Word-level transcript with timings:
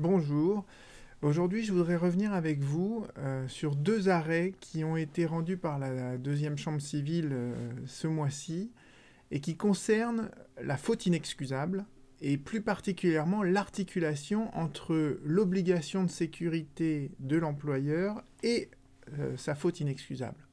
Bonjour. 0.00 0.64
Aujourd'hui, 1.20 1.62
je 1.62 1.74
voudrais 1.74 1.96
revenir 1.96 2.32
avec 2.32 2.60
vous 2.60 3.04
euh, 3.18 3.46
sur 3.48 3.76
deux 3.76 4.08
arrêts 4.08 4.54
qui 4.58 4.82
ont 4.82 4.96
été 4.96 5.26
rendus 5.26 5.58
par 5.58 5.78
la 5.78 6.16
deuxième 6.16 6.56
chambre 6.56 6.80
civile 6.80 7.28
euh, 7.32 7.54
ce 7.84 8.06
mois-ci 8.06 8.72
et 9.30 9.40
qui 9.40 9.58
concernent 9.58 10.30
la 10.62 10.78
faute 10.78 11.04
inexcusable 11.04 11.84
et 12.22 12.38
plus 12.38 12.62
particulièrement 12.62 13.42
l'articulation 13.42 14.48
entre 14.56 15.20
l'obligation 15.22 16.02
de 16.02 16.10
sécurité 16.10 17.10
de 17.18 17.36
l'employeur 17.36 18.24
et 18.42 18.70
euh, 19.18 19.36
sa 19.36 19.54
faute 19.54 19.80
inexcusable. 19.80 20.46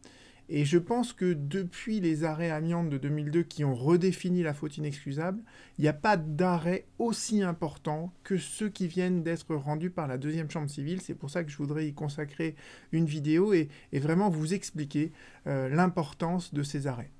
Et 0.50 0.64
je 0.64 0.77
pense 0.77 1.11
que 1.11 1.34
depuis 1.34 2.00
les 2.00 2.23
arrêts 2.23 2.52
amiantes 2.52 2.89
de 2.89 2.98
2002 2.98 3.43
qui 3.43 3.66
ont 3.66 3.75
redéfini 3.75 4.43
la 4.43 4.54
faute 4.54 4.77
inexcusable, 4.77 5.41
il 5.77 5.81
n'y 5.81 5.89
a 5.89 5.93
pas 5.93 6.16
d'arrêt 6.16 6.86
aussi 7.00 7.43
important 7.43 8.13
que 8.23 8.38
ceux 8.38 8.70
qui 8.70 8.88
viennent 8.88 9.23
d'être 9.23 9.55
rendus 9.55 9.89
par 9.89 10.07
la 10.07 10.18
deuxième 10.18 10.49
chambre 10.49 10.70
civile. 10.70 11.02
C'est 11.02 11.16
pour 11.16 11.30
ça 11.30 11.44
que 11.44 11.52
je 11.52 11.57
voudrais 11.57 11.88
y 11.88 11.94
consacrer 11.94 12.55
une 12.94 13.05
vidéo 13.05 13.54
et, 13.54 13.70
vraiment 13.94 14.30
vous 14.30 14.54
expliquer 14.54 15.12
euh, 15.48 15.68
l'importance 15.68 16.54
de 16.54 16.63
ces 16.63 16.88
arrêts. 16.88 17.12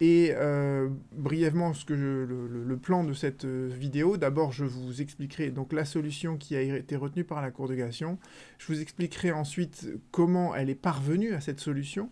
Et 0.00 0.32
euh, 0.34 0.90
brièvement, 1.12 1.72
ce 1.72 1.86
que 1.86 1.94
le, 1.94 2.76
plan 2.76 3.04
de 3.04 3.14
cette 3.14 3.46
euh, 3.46 3.70
vidéo, 3.72 4.18
d'abord 4.18 4.52
je 4.52 4.64
vous 4.64 5.00
expliquerai 5.00 5.50
donc 5.50 5.72
la 5.72 5.86
solution 5.86 6.36
qui 6.36 6.54
a 6.54 6.60
été 6.60 6.96
retenue 6.96 7.24
par 7.24 7.40
la 7.40 7.50
Cour 7.50 7.68
de 7.68 7.74
cassation. 7.74 8.18
Je 8.58 8.66
vous 8.66 8.82
expliquerai 8.82 9.32
ensuite 9.32 9.88
comment 10.10 10.54
elle 10.54 10.68
est 10.68 10.74
parvenue 10.74 11.32
à 11.32 11.40
cette 11.40 11.60
solution. 11.60 12.10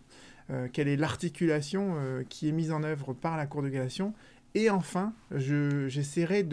Euh, 0.50 0.68
quelle 0.70 0.88
est 0.88 0.96
l'articulation 0.96 1.94
euh, 1.96 2.22
qui 2.28 2.48
est 2.48 2.52
mise 2.52 2.70
en 2.70 2.82
œuvre 2.82 3.14
par 3.14 3.36
la 3.36 3.46
Cour 3.46 3.62
de 3.62 3.70
cassation. 3.70 4.12
Et 4.54 4.68
enfin, 4.68 5.14
j'essaierai 5.32 6.46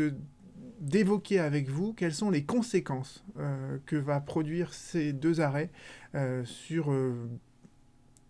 d'évoquer 0.80 1.40
avec 1.40 1.70
vous 1.70 1.94
quelles 1.94 2.14
sont 2.14 2.30
les 2.30 2.44
conséquences 2.44 3.24
euh, 3.38 3.78
que 3.86 3.98
va 3.98 4.22
produire 4.22 4.74
ces 4.74 5.14
deux 5.14 5.42
arrêts 5.42 5.70
sur 6.44 6.94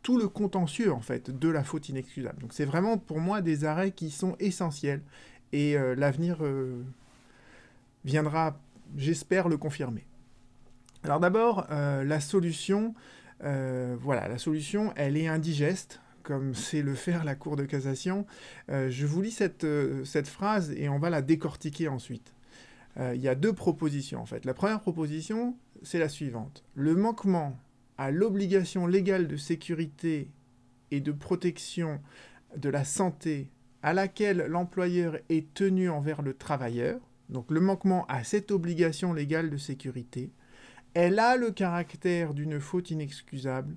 tout 0.04 0.18
le 0.18 0.28
contentieux 0.28 0.92
en 0.92 1.00
fait 1.00 1.32
de 1.32 1.48
la 1.48 1.64
faute 1.64 1.90
inexcusable. 1.90 2.42
Donc 2.42 2.54
c'est 2.54 2.66
vraiment 2.66 2.98
pour 2.98 3.20
moi 3.20 3.42
des 3.42 3.64
arrêts 3.64 3.92
qui 3.92 4.12
sont 4.12 4.36
essentiels 4.40 5.02
et 5.54 5.76
l'avenir 5.96 6.44
viendra, 8.04 8.60
j'espère, 8.98 9.48
le 9.48 9.58
confirmer. 9.58 10.06
Alors 11.04 11.20
d'abord, 11.20 11.66
la 11.70 12.20
solution, 12.20 12.94
euh, 13.44 13.96
voilà, 14.00 14.28
la 14.28 14.38
solution, 14.38 14.94
elle 14.96 15.18
est 15.18 15.28
indigeste, 15.28 16.02
comme 16.24 16.54
c'est 16.54 16.82
le 16.82 16.94
faire 16.94 17.24
la 17.24 17.36
Cour 17.36 17.56
de 17.56 17.66
cassation. 17.66 18.26
Euh, 18.70 18.90
je 18.90 19.06
vous 19.06 19.22
lis 19.22 19.38
euh, 19.64 20.06
cette, 20.06 20.28
phrase 20.28 20.72
et 20.72 20.90
on 20.90 21.00
va 21.00 21.10
la 21.10 21.22
décortiquer 21.22 21.88
ensuite. 21.88 22.34
Il 23.00 23.22
y 23.22 23.30
a 23.30 23.36
deux 23.36 23.54
propositions 23.54 24.20
en 24.20 24.26
fait. 24.26 24.44
La 24.44 24.54
première 24.54 24.82
proposition, 24.82 25.56
c'est 25.82 25.98
la 25.98 26.10
suivante. 26.10 26.66
Le 26.76 26.94
manquement 26.94 27.58
à 27.98 28.12
l'obligation 28.12 28.86
légale 28.86 29.30
de 29.30 29.38
sécurité 29.38 30.30
et 30.92 31.00
de 31.00 31.14
protection 31.14 32.02
de 32.58 32.68
la 32.68 32.84
santé 32.84 33.50
à 33.82 33.94
laquelle 33.94 34.46
l'employeur 34.50 35.18
est 35.30 35.54
tenu 35.54 35.90
envers 35.90 36.22
le 36.22 36.34
travailleur, 36.34 37.00
donc 37.30 37.50
le 37.50 37.62
manquement 37.62 38.06
à 38.08 38.26
cette 38.26 38.52
obligation 38.52 39.14
légale 39.14 39.50
de 39.50 39.58
sécurité, 39.58 40.34
elle 40.94 41.20
a 41.20 41.38
le 41.38 41.52
caractère 41.52 42.34
d'une 42.34 42.60
faute 42.60 42.92
inexcusable 42.92 43.76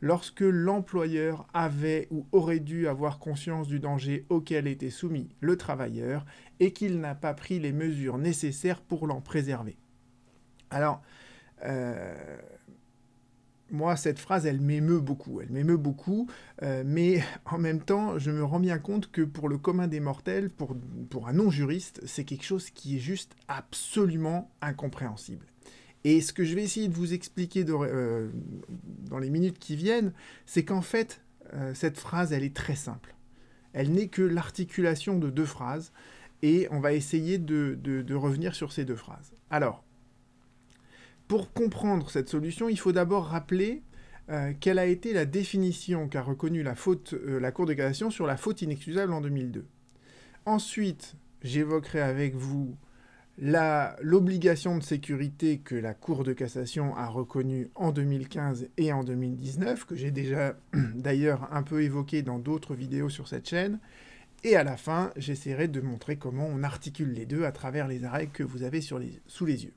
lorsque 0.00 0.42
l'employeur 0.42 1.46
avait 1.54 2.08
ou 2.10 2.26
aurait 2.30 2.60
dû 2.60 2.86
avoir 2.88 3.18
conscience 3.18 3.68
du 3.68 3.80
danger 3.80 4.26
auquel 4.28 4.66
était 4.66 4.90
soumis 4.90 5.30
le 5.40 5.56
travailleur 5.56 6.26
et 6.60 6.72
qu'il 6.72 7.00
n'a 7.00 7.14
pas 7.14 7.34
pris 7.34 7.58
les 7.58 7.72
mesures 7.72 8.18
nécessaires 8.18 8.82
pour 8.82 9.06
l'en 9.06 9.20
préserver. 9.20 9.76
Alors, 10.70 11.02
euh, 11.64 12.36
moi, 13.70 13.96
cette 13.96 14.18
phrase, 14.18 14.46
elle 14.46 14.60
m'émeut 14.60 15.00
beaucoup, 15.00 15.40
elle 15.40 15.50
m'émeut 15.50 15.76
beaucoup, 15.76 16.28
euh, 16.62 16.82
mais 16.84 17.22
en 17.46 17.58
même 17.58 17.80
temps, 17.80 18.18
je 18.18 18.30
me 18.30 18.44
rends 18.44 18.60
bien 18.60 18.78
compte 18.78 19.10
que 19.10 19.22
pour 19.22 19.48
le 19.48 19.58
commun 19.58 19.88
des 19.88 20.00
mortels, 20.00 20.50
pour, 20.50 20.76
pour 21.10 21.28
un 21.28 21.32
non-juriste, 21.32 22.02
c'est 22.06 22.24
quelque 22.24 22.44
chose 22.44 22.70
qui 22.70 22.96
est 22.96 23.00
juste 23.00 23.34
absolument 23.48 24.50
incompréhensible. 24.60 25.46
Et 26.04 26.20
ce 26.20 26.34
que 26.34 26.44
je 26.44 26.54
vais 26.54 26.62
essayer 26.62 26.88
de 26.88 26.94
vous 26.94 27.14
expliquer 27.14 27.64
euh, 27.66 28.28
dans 29.08 29.18
les 29.18 29.30
minutes 29.30 29.58
qui 29.58 29.74
viennent, 29.74 30.12
c'est 30.44 30.64
qu'en 30.64 30.82
fait, 30.82 31.22
euh, 31.54 31.72
cette 31.74 31.98
phrase, 31.98 32.32
elle 32.32 32.44
est 32.44 32.54
très 32.54 32.76
simple. 32.76 33.14
Elle 33.72 33.90
n'est 33.90 34.08
que 34.08 34.22
l'articulation 34.22 35.18
de 35.18 35.30
deux 35.30 35.46
phrases, 35.46 35.92
et 36.42 36.68
on 36.70 36.78
va 36.78 36.92
essayer 36.92 37.38
de, 37.38 38.14
revenir 38.14 38.54
sur 38.54 38.70
ces 38.70 38.84
deux 38.84 38.96
phrases. 38.96 39.32
Alors, 39.50 39.82
pour 41.26 41.52
comprendre 41.54 42.10
cette 42.10 42.28
solution, 42.28 42.68
il 42.68 42.78
faut 42.78 42.92
d'abord 42.92 43.26
rappeler 43.26 43.82
euh, 44.28 44.52
quelle 44.60 44.78
a 44.78 44.84
été 44.84 45.14
la 45.14 45.24
définition 45.24 46.06
qu'a 46.06 46.20
reconnue 46.20 46.62
la, 46.62 46.74
la 47.40 47.52
Cour 47.52 47.64
de 47.64 47.72
cassation 47.72 48.10
sur 48.10 48.26
la 48.26 48.36
faute 48.36 48.60
inexcusable 48.60 49.12
en 49.12 49.22
2002. 49.22 49.64
Ensuite, 50.44 51.16
j'évoquerai 51.42 52.02
avec 52.02 52.34
vous 52.34 52.76
l'obligation 53.38 54.78
de 54.78 54.82
sécurité 54.82 55.58
que 55.58 55.74
la 55.74 55.94
Cour 55.94 56.24
de 56.24 56.32
cassation 56.32 56.96
a 56.96 57.08
reconnue 57.08 57.70
en 57.74 57.90
2015 57.90 58.68
et 58.76 58.92
en 58.92 59.02
2019, 59.02 59.86
que 59.86 59.96
j'ai 59.96 60.10
déjà 60.10 60.56
d'ailleurs 60.94 61.48
un 61.52 61.62
peu 61.62 61.82
évoqué 61.82 62.22
dans 62.22 62.38
d'autres 62.38 62.74
vidéos 62.74 63.08
sur 63.08 63.28
cette 63.28 63.48
chaîne. 63.48 63.80
Et 64.44 64.56
à 64.56 64.64
la 64.64 64.76
fin, 64.76 65.10
j'essaierai 65.16 65.68
de 65.68 65.80
montrer 65.80 66.16
comment 66.16 66.46
on 66.46 66.62
articule 66.62 67.12
les 67.12 67.26
deux 67.26 67.44
à 67.44 67.52
travers 67.52 67.88
les 67.88 68.04
arrêts 68.04 68.26
que 68.26 68.42
vous 68.42 68.62
avez 68.62 68.80
sous 68.82 68.98
les 69.46 69.64
yeux. 69.64 69.74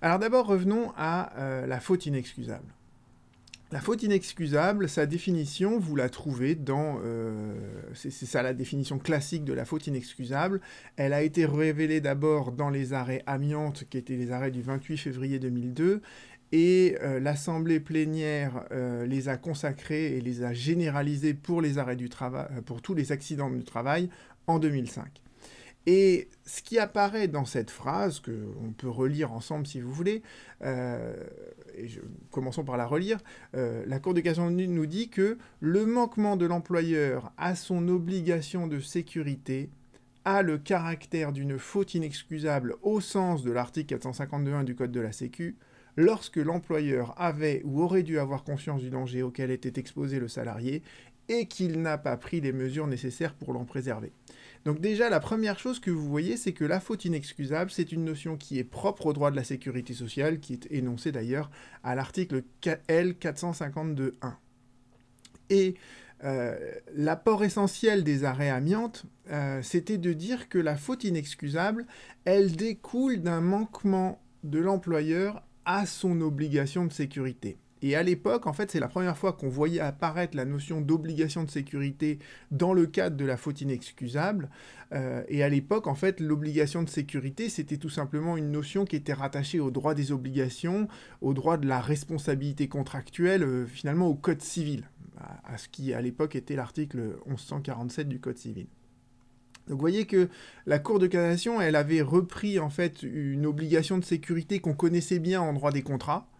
Alors 0.00 0.18
d'abord, 0.18 0.46
revenons 0.46 0.92
à 0.96 1.36
euh, 1.38 1.66
la 1.66 1.80
faute 1.80 2.06
inexcusable. 2.06 2.72
La 3.74 3.80
faute 3.80 4.04
inexcusable, 4.04 4.88
sa 4.88 5.04
définition, 5.04 5.80
vous 5.80 5.96
la 5.96 6.08
trouvez 6.08 6.54
dans... 6.54 7.00
Euh, 7.04 7.56
c'est 7.92 8.12
ça 8.12 8.40
la 8.40 8.54
définition 8.54 9.00
classique 9.00 9.44
de 9.44 9.52
la 9.52 9.64
faute 9.64 9.88
inexcusable. 9.88 10.60
Elle 10.94 11.12
a 11.12 11.22
été 11.22 11.44
révélée 11.44 12.00
d'abord 12.00 12.52
dans 12.52 12.70
les 12.70 12.92
arrêts 12.92 13.24
amiantes, 13.26 13.82
qui 13.90 13.98
étaient 13.98 14.14
les 14.14 14.30
arrêts 14.30 14.52
du 14.52 14.62
28 14.62 14.96
février 14.96 15.40
2002, 15.40 16.02
et 16.52 16.96
euh, 17.02 17.18
l'Assemblée 17.18 17.80
plénière 17.80 18.64
euh, 18.70 19.06
les 19.06 19.28
a 19.28 19.36
consacrés 19.36 20.16
et 20.16 20.20
les 20.20 20.44
a 20.44 20.52
généralisés 20.52 21.34
pour 21.34 21.60
les 21.60 21.78
arrêts 21.78 21.96
du 21.96 22.08
travail, 22.08 22.46
pour 22.66 22.80
tous 22.80 22.94
les 22.94 23.10
accidents 23.10 23.50
du 23.50 23.64
travail 23.64 24.08
en 24.46 24.60
2005. 24.60 25.23
Et 25.86 26.28
ce 26.46 26.62
qui 26.62 26.78
apparaît 26.78 27.28
dans 27.28 27.44
cette 27.44 27.70
phrase, 27.70 28.20
que 28.20 28.48
on 28.62 28.72
peut 28.72 28.88
relire 28.88 29.32
ensemble 29.32 29.66
si 29.66 29.80
vous 29.80 29.92
voulez, 29.92 30.22
euh, 30.62 31.14
et 31.76 31.88
commençons 32.30 32.64
par 32.64 32.76
la 32.76 32.86
relire, 32.86 33.18
euh, 33.54 33.84
la 33.86 33.98
Cour 33.98 34.14
de 34.14 34.20
cassation 34.20 34.50
nous 34.50 34.86
dit 34.86 35.10
que 35.10 35.36
le 35.60 35.84
manquement 35.84 36.36
de 36.36 36.46
l'employeur 36.46 37.32
à 37.36 37.54
son 37.54 37.88
obligation 37.88 38.66
de 38.66 38.80
sécurité 38.80 39.68
a 40.24 40.40
le 40.40 40.56
caractère 40.56 41.32
d'une 41.32 41.58
faute 41.58 41.94
inexcusable 41.94 42.76
au 42.82 43.00
sens 43.00 43.42
de 43.42 43.50
l'article 43.52 43.96
452.1 43.98 44.64
du 44.64 44.74
Code 44.74 44.92
de 44.92 45.00
la 45.00 45.12
Sécu, 45.12 45.56
lorsque 45.96 46.36
l'employeur 46.36 47.14
avait 47.20 47.60
ou 47.64 47.82
aurait 47.82 48.02
dû 48.02 48.18
avoir 48.18 48.42
conscience 48.42 48.80
du 48.80 48.88
danger 48.88 49.22
auquel 49.22 49.50
était 49.50 49.78
exposé 49.78 50.18
le 50.18 50.28
salarié 50.28 50.82
et 51.28 51.46
qu'il 51.46 51.80
n'a 51.80 51.98
pas 51.98 52.16
pris 52.16 52.40
les 52.40 52.52
mesures 52.52 52.86
nécessaires 52.86 53.34
pour 53.34 53.52
l'en 53.52 53.64
préserver. 53.64 54.12
Donc 54.64 54.80
déjà, 54.80 55.10
la 55.10 55.20
première 55.20 55.58
chose 55.58 55.78
que 55.78 55.90
vous 55.90 56.08
voyez, 56.08 56.36
c'est 56.36 56.52
que 56.52 56.64
la 56.64 56.80
faute 56.80 57.04
inexcusable, 57.04 57.70
c'est 57.70 57.92
une 57.92 58.04
notion 58.04 58.36
qui 58.36 58.58
est 58.58 58.64
propre 58.64 59.06
au 59.06 59.12
droit 59.12 59.30
de 59.30 59.36
la 59.36 59.44
sécurité 59.44 59.92
sociale, 59.92 60.40
qui 60.40 60.54
est 60.54 60.66
énoncée 60.70 61.12
d'ailleurs 61.12 61.50
à 61.82 61.94
l'article 61.94 62.42
L 62.88 63.12
452.1. 63.12 64.12
Et 65.50 65.74
euh, 66.24 66.56
l'apport 66.94 67.44
essentiel 67.44 68.04
des 68.04 68.24
arrêts 68.24 68.48
amiantes, 68.48 69.04
euh, 69.30 69.60
c'était 69.62 69.98
de 69.98 70.14
dire 70.14 70.48
que 70.48 70.58
la 70.58 70.76
faute 70.76 71.04
inexcusable, 71.04 71.86
elle 72.24 72.56
découle 72.56 73.20
d'un 73.20 73.42
manquement 73.42 74.22
de 74.44 74.58
l'employeur 74.58 75.42
à 75.66 75.84
son 75.84 76.22
obligation 76.22 76.86
de 76.86 76.92
sécurité. 76.92 77.58
Et 77.86 77.96
à 77.96 78.02
l'époque, 78.02 78.46
en 78.46 78.54
fait, 78.54 78.70
c'est 78.70 78.80
la 78.80 78.88
première 78.88 79.18
fois 79.18 79.34
qu'on 79.34 79.50
voyait 79.50 79.78
apparaître 79.78 80.34
la 80.38 80.46
notion 80.46 80.80
d'obligation 80.80 81.44
de 81.44 81.50
sécurité 81.50 82.18
dans 82.50 82.72
le 82.72 82.86
cadre 82.86 83.14
de 83.14 83.26
la 83.26 83.36
faute 83.36 83.60
inexcusable. 83.60 84.48
Euh, 84.92 85.22
et 85.28 85.42
à 85.42 85.50
l'époque, 85.50 85.86
en 85.86 85.94
fait, 85.94 86.18
l'obligation 86.18 86.82
de 86.82 86.88
sécurité, 86.88 87.50
c'était 87.50 87.76
tout 87.76 87.90
simplement 87.90 88.38
une 88.38 88.50
notion 88.50 88.86
qui 88.86 88.96
était 88.96 89.12
rattachée 89.12 89.60
au 89.60 89.70
droit 89.70 89.92
des 89.92 90.12
obligations, 90.12 90.88
au 91.20 91.34
droit 91.34 91.58
de 91.58 91.68
la 91.68 91.78
responsabilité 91.78 92.68
contractuelle, 92.68 93.42
euh, 93.42 93.66
finalement 93.66 94.08
au 94.08 94.14
Code 94.14 94.40
civil, 94.40 94.88
à, 95.44 95.58
ce 95.58 95.68
qui 95.68 95.92
à 95.92 96.00
l'époque 96.00 96.36
était 96.36 96.56
l'article 96.56 97.18
1147 97.26 98.08
du 98.08 98.18
Code 98.18 98.38
civil. 98.38 98.66
Donc 99.68 99.76
vous 99.76 99.80
voyez 99.80 100.06
que 100.06 100.30
la 100.64 100.78
Cour 100.78 101.00
de 101.00 101.06
cassation, 101.06 101.60
elle 101.60 101.76
avait 101.76 102.00
repris 102.00 102.58
en 102.58 102.70
fait 102.70 103.02
une 103.02 103.44
obligation 103.44 103.98
de 103.98 104.04
sécurité 104.04 104.58
qu'on 104.60 104.72
connaissait 104.72 105.18
bien 105.18 105.42
en 105.42 105.52
droit 105.52 105.70
des 105.70 105.82
contrats, 105.82 106.30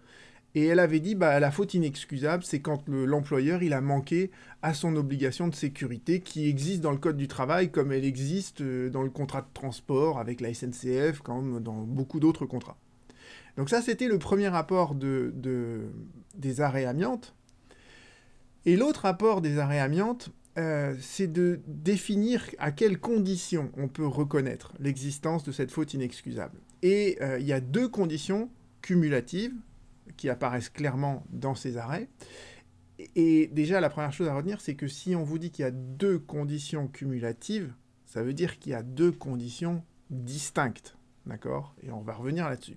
et 0.55 0.67
elle 0.67 0.79
avait 0.79 1.01
dit, 1.01 1.17
bah, 1.17 1.41
la 1.41 1.51
faute 1.51 1.75
inexcusable, 1.75 2.45
c'est 2.45 2.61
quand 2.61 2.89
l'employeur, 2.89 3.62
il 3.62 3.73
a 3.73 3.81
manqué 3.81 4.31
à 4.62 4.73
son 4.73 4.95
obligation 4.95 5.49
de 5.49 5.55
sécurité 5.55 6.21
qui 6.21 6.49
existe 6.49 6.81
dans 6.81 6.93
le 6.93 6.99
Code 6.99 7.17
du 7.17 7.27
travail, 7.27 7.71
comme 7.71 7.91
elle 7.91 8.05
existe 8.05 8.61
euh, 8.61 8.89
dans 8.89 9.03
le 9.03 9.11
contrat 9.11 9.41
de 9.41 9.49
transport 9.53 10.21
avec 10.21 10.41
la 10.41 10.55
SNCF, 10.55 11.21
comme 11.21 11.61
dans 11.61 11.83
beaucoup 11.83 12.21
d'autres 12.21 12.47
contrats. 12.47 12.77
Donc 13.56 13.69
ça, 13.69 13.83
c'était 13.83 14.06
le 14.06 14.19
premier 14.19 14.49
rapport 14.49 14.95
de, 14.95 15.33
des 16.37 16.61
arrêts 16.61 16.85
amiantes. 16.85 17.35
Et 18.65 18.77
l'autre 18.77 19.03
rapport 19.03 19.41
des 19.41 19.59
arrêts 19.59 19.81
amiantes, 19.81 20.31
euh, 20.56 20.95
c'est 21.01 21.33
de 21.33 21.61
définir 21.67 22.49
à 22.59 22.71
quelles 22.71 22.99
conditions 22.99 23.73
on 23.77 23.89
peut 23.89 24.06
reconnaître 24.06 24.73
l'existence 24.79 25.43
de 25.43 25.51
cette 25.51 25.73
faute 25.73 25.95
inexcusable. 25.95 26.59
Et 26.83 27.19
euh, 27.21 27.39
il 27.41 27.47
y 27.47 27.53
a 27.53 27.61
deux 27.61 27.89
conditions 27.89 28.51
cumulatives 28.83 29.55
qui 30.17 30.29
apparaissent 30.29 30.71
clairement 30.71 31.25
dans 31.31 31.55
ces 31.55 31.77
arrêts. 31.77 32.09
Et 33.17 33.49
déjà, 33.49 33.81
la 33.81 33.91
première 33.91 34.13
chose 34.13 34.29
à 34.29 34.35
retenir, 34.35 34.61
c'est 34.61 34.75
que 34.75 34.87
si 34.87 35.17
on 35.17 35.25
vous 35.25 35.39
dit 35.39 35.51
qu'il 35.51 35.65
y 35.65 35.69
a 35.69 35.73
deux 35.73 36.19
conditions 36.19 36.87
cumulatives, 36.87 37.73
ça 38.07 38.23
veut 38.23 38.35
dire 38.35 38.59
qu'il 38.59 38.73
y 38.73 38.75
a 38.75 38.83
deux 38.83 39.11
conditions 39.11 39.83
distinctes. 40.11 40.97
D'accord? 41.27 41.75
Et 41.83 41.91
on 41.91 42.03
va 42.03 42.15
revenir 42.15 42.49
là-dessus. 42.49 42.77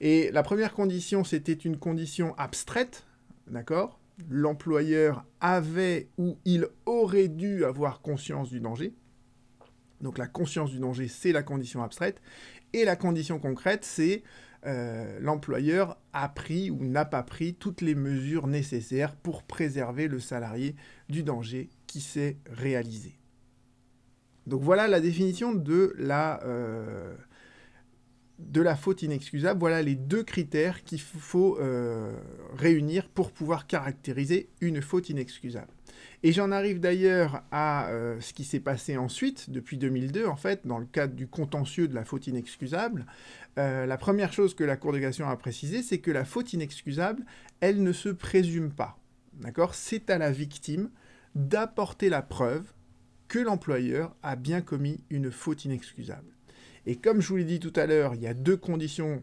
Et 0.00 0.30
la 0.30 0.42
première 0.42 0.72
condition, 0.72 1.24
c'était 1.24 1.52
une 1.52 1.78
condition 1.78 2.34
abstraite. 2.36 3.06
D'accord? 3.48 3.98
L'employeur 4.28 5.24
avait 5.40 6.08
ou 6.18 6.38
il 6.44 6.68
aurait 6.86 7.28
dû 7.28 7.64
avoir 7.64 8.00
conscience 8.02 8.50
du 8.50 8.60
danger. 8.60 8.94
Donc 10.00 10.18
la 10.18 10.26
conscience 10.26 10.70
du 10.70 10.78
danger, 10.78 11.08
c'est 11.08 11.32
la 11.32 11.42
condition 11.42 11.82
abstraite. 11.82 12.20
Et 12.72 12.84
la 12.84 12.96
condition 12.96 13.38
concrète, 13.38 13.84
c'est 13.84 14.22
euh, 14.66 15.18
l'employeur 15.20 15.96
a 16.12 16.28
pris 16.28 16.70
ou 16.70 16.84
n'a 16.84 17.06
pas 17.06 17.22
pris 17.22 17.54
toutes 17.54 17.80
les 17.80 17.94
mesures 17.94 18.46
nécessaires 18.46 19.16
pour 19.16 19.42
préserver 19.42 20.06
le 20.06 20.20
salarié 20.20 20.76
du 21.08 21.22
danger 21.22 21.70
qui 21.86 22.00
s'est 22.00 22.36
réalisé. 22.50 23.16
Donc 24.46 24.62
voilà 24.62 24.86
la 24.86 25.00
définition 25.00 25.54
de 25.54 25.94
la, 25.96 26.42
euh, 26.44 27.16
faute 28.78 29.02
inexcusable. 29.02 29.60
Voilà 29.60 29.80
les 29.80 29.94
deux 29.94 30.24
critères 30.24 30.84
qu'il 30.84 31.00
faut 31.00 31.58
euh, 31.58 32.12
réunir 32.54 33.08
pour 33.08 33.32
pouvoir 33.32 33.66
caractériser 33.66 34.50
une 34.60 34.82
faute 34.82 35.08
inexcusable. 35.08 35.72
Et 36.22 36.32
j'en 36.32 36.52
arrive 36.52 36.80
d'ailleurs 36.80 37.42
à 37.50 37.88
euh, 37.88 38.20
ce 38.20 38.32
qui 38.32 38.44
s'est 38.44 38.60
passé 38.60 38.96
ensuite, 38.96 39.50
depuis 39.50 39.78
2002, 39.78 40.26
en 40.26 40.36
fait, 40.36 40.66
dans 40.66 40.78
le 40.78 40.86
cadre 40.86 41.14
du 41.14 41.26
contentieux 41.26 41.88
de 41.88 41.94
la 41.94 42.04
faute 42.04 42.26
inexcusable. 42.26 43.06
Euh, 43.58 43.86
la 43.86 43.96
première 43.96 44.32
chose 44.32 44.54
que 44.54 44.64
la 44.64 44.76
Cour 44.76 44.92
de 44.92 44.98
cassation 44.98 45.28
a 45.28 45.36
précisé, 45.36 45.82
c'est 45.82 45.98
que 45.98 46.10
la 46.10 46.24
faute 46.24 46.52
inexcusable, 46.52 47.24
elle 47.60 47.82
ne 47.82 47.92
se 47.92 48.08
présume 48.08 48.70
pas. 48.70 48.98
C'est 49.72 50.10
à 50.10 50.18
la 50.18 50.30
victime 50.30 50.90
d'apporter 51.34 52.08
la 52.08 52.22
preuve 52.22 52.72
que 53.28 53.38
l'employeur 53.38 54.14
a 54.22 54.36
bien 54.36 54.60
commis 54.60 55.04
une 55.08 55.30
faute 55.30 55.64
inexcusable. 55.64 56.34
Et 56.84 56.96
comme 56.96 57.20
je 57.20 57.28
vous 57.28 57.36
l'ai 57.36 57.44
dit 57.44 57.60
tout 57.60 57.72
à 57.76 57.86
l'heure, 57.86 58.14
il 58.14 58.22
y 58.22 58.26
a 58.26 58.34
deux 58.34 58.56
conditions 58.56 59.22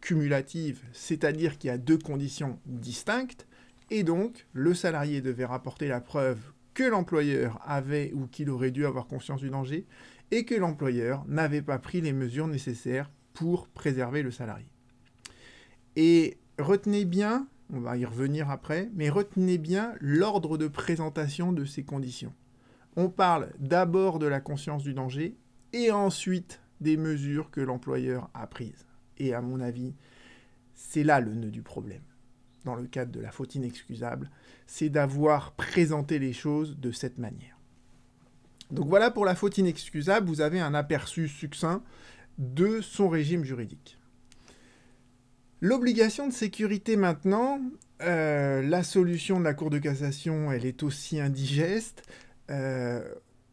cumulatives, 0.00 0.80
c'est-à-dire 0.92 1.58
qu'il 1.58 1.68
y 1.68 1.72
a 1.72 1.78
deux 1.78 1.98
conditions 1.98 2.60
distinctes. 2.66 3.47
Et 3.90 4.02
donc, 4.02 4.46
le 4.52 4.74
salarié 4.74 5.20
devait 5.20 5.46
rapporter 5.46 5.88
la 5.88 6.00
preuve 6.00 6.38
que 6.74 6.82
l'employeur 6.82 7.60
avait 7.66 8.12
ou 8.12 8.26
qu'il 8.26 8.50
aurait 8.50 8.70
dû 8.70 8.84
avoir 8.86 9.06
conscience 9.06 9.40
du 9.40 9.50
danger 9.50 9.86
et 10.30 10.44
que 10.44 10.54
l'employeur 10.54 11.24
n'avait 11.26 11.62
pas 11.62 11.78
pris 11.78 12.00
les 12.00 12.12
mesures 12.12 12.48
nécessaires 12.48 13.10
pour 13.32 13.68
préserver 13.68 14.22
le 14.22 14.30
salarié. 14.30 14.66
Et 15.96 16.36
retenez 16.58 17.04
bien, 17.04 17.48
on 17.72 17.80
va 17.80 17.96
y 17.96 18.04
revenir 18.04 18.50
après, 18.50 18.90
mais 18.94 19.08
retenez 19.08 19.58
bien 19.58 19.94
l'ordre 20.00 20.58
de 20.58 20.68
présentation 20.68 21.52
de 21.52 21.64
ces 21.64 21.82
conditions. 21.82 22.34
On 22.96 23.08
parle 23.08 23.52
d'abord 23.58 24.18
de 24.18 24.26
la 24.26 24.40
conscience 24.40 24.82
du 24.82 24.92
danger 24.92 25.36
et 25.72 25.90
ensuite 25.90 26.60
des 26.80 26.96
mesures 26.96 27.50
que 27.50 27.60
l'employeur 27.60 28.30
a 28.34 28.46
prises. 28.46 28.86
Et 29.16 29.34
à 29.34 29.40
mon 29.40 29.60
avis, 29.60 29.94
c'est 30.74 31.04
là 31.04 31.20
le 31.20 31.34
nœud 31.34 31.50
du 31.50 31.62
problème 31.62 32.02
dans 32.68 32.74
le 32.74 32.86
cadre 32.86 33.12
de 33.12 33.20
la 33.20 33.32
faute 33.32 33.54
inexcusable, 33.54 34.30
c'est 34.66 34.90
d'avoir 34.90 35.52
présenté 35.52 36.18
les 36.18 36.34
choses 36.34 36.78
de 36.78 36.92
cette 36.92 37.16
manière. 37.16 37.56
Donc 38.70 38.88
voilà 38.88 39.10
pour 39.10 39.24
la 39.24 39.34
faute 39.34 39.56
inexcusable, 39.56 40.28
vous 40.28 40.42
avez 40.42 40.60
un 40.60 40.74
aperçu 40.74 41.28
succinct 41.28 41.82
de 42.36 42.82
son 42.82 43.08
régime 43.08 43.42
juridique. 43.42 43.98
L'obligation 45.62 46.28
de 46.28 46.32
sécurité 46.32 46.96
maintenant, 46.96 47.58
euh, 48.02 48.60
la 48.60 48.82
solution 48.82 49.40
de 49.40 49.44
la 49.44 49.54
Cour 49.54 49.70
de 49.70 49.78
cassation, 49.78 50.52
elle 50.52 50.66
est 50.66 50.82
aussi 50.82 51.18
indigeste. 51.18 52.02
Euh, 52.50 53.02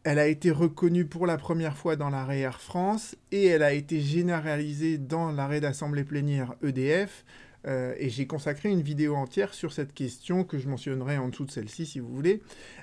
elle 0.04 0.18
a 0.18 0.26
été 0.26 0.50
reconnue 0.50 1.06
pour 1.06 1.26
la 1.26 1.38
première 1.38 1.76
fois 1.78 1.96
dans 1.96 2.10
l'arrêt 2.10 2.40
Air 2.40 2.60
France 2.60 3.16
et 3.32 3.46
elle 3.46 3.62
a 3.62 3.72
été 3.72 4.00
généralisée 4.00 4.98
dans 4.98 5.32
l'arrêt 5.32 5.60
d'assemblée 5.60 6.04
plénière 6.04 6.54
EDF 6.62 7.24
euh, 7.66 7.94
et 7.98 8.08
j'ai 8.08 8.26
consacré 8.26 8.70
une 8.70 8.82
vidéo 8.82 9.14
entière 9.14 9.54
sur 9.54 9.72
cette 9.72 9.92
question 9.92 10.44
que 10.44 10.58
je 10.58 10.68
mentionnerai 10.68 11.18
en 11.18 11.28
dessous 11.28 11.44
de 11.44 11.50
celle-ci 11.50 11.86
si 11.86 12.00
vous 12.00 12.08
voulez. 12.08 12.42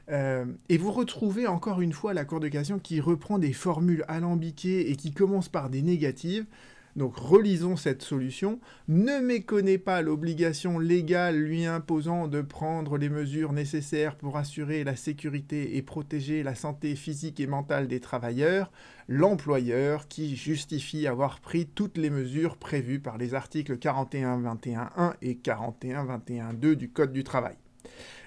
Euh, 0.10 0.46
et 0.70 0.78
vous 0.78 0.92
retrouvez 0.92 1.48
encore 1.48 1.82
une 1.82 1.94
fois 1.94 2.14
la 2.14 2.26
Cour 2.26 2.40
de 2.40 2.50
qui 2.84 3.00
reprend 3.00 3.40
des 3.40 3.54
formules 3.54 4.06
alambiquées 4.08 4.92
et 4.92 4.96
qui 4.96 5.12
commence 5.14 5.50
par 5.50 5.70
des 5.70 5.82
négatives. 5.82 6.46
Donc 6.96 7.16
relisons 7.16 7.76
cette 7.76 8.04
solution. 8.04 8.60
Ne 8.88 9.20
méconnaît 9.20 9.78
pas 9.78 10.02
l'obligation 10.02 10.78
légale 10.78 11.38
lui 11.38 11.66
imposant 11.66 12.28
de 12.28 12.42
prendre 12.42 12.98
les 12.98 13.10
mesures 13.10 13.54
nécessaires 13.54 14.16
pour 14.16 14.38
assurer 14.38 14.84
la 14.84 14.96
sécurité 14.96 15.76
et 15.76 15.82
protéger 15.82 16.44
la 16.44 16.56
santé 16.56 16.96
physique 16.96 17.40
et 17.40 17.48
mentale 17.48 17.88
des 17.88 18.00
travailleurs, 18.00 18.72
l'employeur 19.08 20.08
qui 20.08 20.36
justifie 20.36 21.08
avoir 21.08 21.40
pris 21.40 21.66
toutes 21.66 21.98
les 21.98 22.10
mesures 22.10 22.58
prévues 22.58 23.00
par 23.00 23.18
les 23.18 23.34
articles 23.34 23.78
41.21.1 23.78 25.14
et 25.22 25.36
41.21.2 25.36 26.76
du 26.76 26.90
Code 26.90 27.12
du 27.12 27.24
travail. 27.24 27.56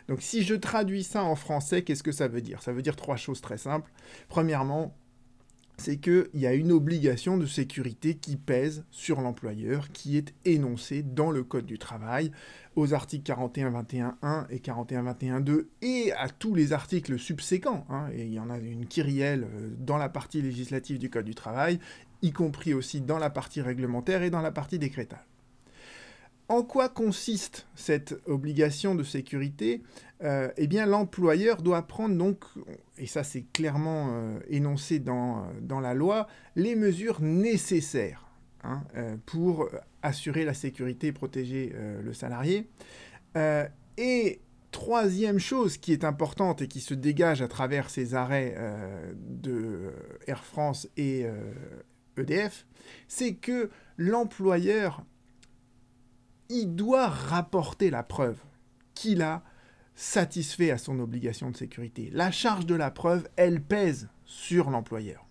Donc 0.09 0.23
si 0.23 0.43
je 0.43 0.55
traduis 0.55 1.03
ça 1.03 1.25
en 1.25 1.35
français, 1.35 1.83
qu'est-ce 1.83 2.03
que 2.03 2.13
ça 2.13 2.29
veut 2.29 2.41
dire? 2.41 2.63
Ça 2.63 2.73
veut 2.73 2.83
dire 2.83 2.97
trois 2.97 3.17
choses 3.17 3.41
très 3.41 3.59
simples. 3.59 3.91
Premièrement, 4.29 4.97
c'est 5.77 5.99
qu'il 5.99 6.29
y 6.35 6.47
a 6.47 6.55
une 6.55 6.73
obligation 6.73 7.37
de 7.37 7.47
sécurité 7.47 8.15
qui 8.15 8.37
pèse 8.37 8.85
sur 8.91 9.21
l'employeur, 9.21 9.91
qui 9.93 10.17
est 10.17 10.35
énoncée 10.45 11.03
dans 11.03 11.31
le 11.31 11.43
Code 11.43 11.67
du 11.67 11.79
travail, 11.79 12.31
aux 12.77 12.95
articles 12.95 13.31
41.21.1 13.31 14.47
et 14.51 14.59
41.21.2, 14.59 15.67
et 15.83 16.13
à 16.13 16.29
tous 16.29 16.55
les 16.55 16.73
articles 16.73 17.19
subséquents. 17.19 17.87
Hein, 17.91 18.09
et 18.13 18.25
il 18.25 18.33
y 18.33 18.41
en 18.41 18.51
a 18.51 18.59
une 18.59 18.87
kyrielle 18.87 19.45
euh, 19.45 19.71
dans 19.79 19.99
la 19.99 20.09
partie 20.09 20.43
législative 20.43 20.99
du 20.99 21.11
Code 21.11 21.27
du 21.27 21.35
travail, 21.35 21.79
y 22.23 22.33
compris 22.33 22.75
aussi 22.75 23.01
dans 23.01 23.19
la 23.19 23.31
partie 23.31 23.61
réglementaire 23.61 24.23
et 24.23 24.31
dans 24.31 24.43
la 24.43 24.53
partie 24.53 24.79
décrétale. 24.79 25.25
En 26.49 26.63
quoi 26.63 26.89
consiste 26.89 27.67
cette 27.75 28.15
obligation 28.27 28.95
de 28.95 29.03
sécurité 29.03 29.83
euh, 30.23 30.49
Eh 30.57 30.69
bien, 30.69 30.87
l'employeur 30.87 31.61
doit 31.61 31.83
prendre 31.83 32.17
donc, 32.17 32.45
et 32.99 33.07
ça 33.07 33.25
c'est 33.25 33.43
clairement 33.53 34.11
euh, 34.11 34.39
énoncé 34.49 35.01
dans, 35.01 35.45
dans, 35.61 35.81
la 35.81 35.93
loi, 35.93 36.29
les 36.55 36.77
mesures 36.77 37.21
nécessaires 37.21 38.29
hein, 38.63 38.85
euh, 38.97 39.17
pour 39.27 39.69
assurer 40.03 40.45
la 40.45 40.55
sécurité 40.55 41.09
et 41.09 41.13
protéger 41.13 41.75
le 42.01 42.13
salarié. 42.13 42.69
et 43.99 44.41
troisième 44.71 45.41
chose 45.41 45.79
qui 45.79 45.93
est 45.93 46.05
importante 46.05 46.63
et 46.63 46.69
qui 46.69 46.81
se 46.81 46.95
dégage 46.95 47.43
à 47.43 47.49
travers 47.49 47.91
ces 47.91 48.15
arrêts 48.15 48.57
de 49.17 49.93
Air 50.29 50.45
France 50.45 50.89
et 50.97 51.27
EDF, 52.17 52.67
e 52.69 52.75
c'est 53.09 53.35
que 53.35 53.69
l'employeur 53.97 55.05
il 56.49 56.75
doit 56.75 57.09
rapporter 57.09 57.91
la 57.91 58.03
preuve 58.03 58.39
qu'il 58.95 59.23
a 59.23 59.43
satisfait 59.95 60.71
à 60.71 60.79
son 60.79 61.01
obligation 61.01 61.51
de 61.51 61.57
sécurité. 61.57 62.11
La 62.13 62.31
charge 62.31 62.67
de 62.67 62.75
la 62.75 62.91
preuve, 62.91 63.29
elle 63.37 63.63
pèse 63.63 64.09
sur 64.25 64.71
l'employeur. 64.71 65.27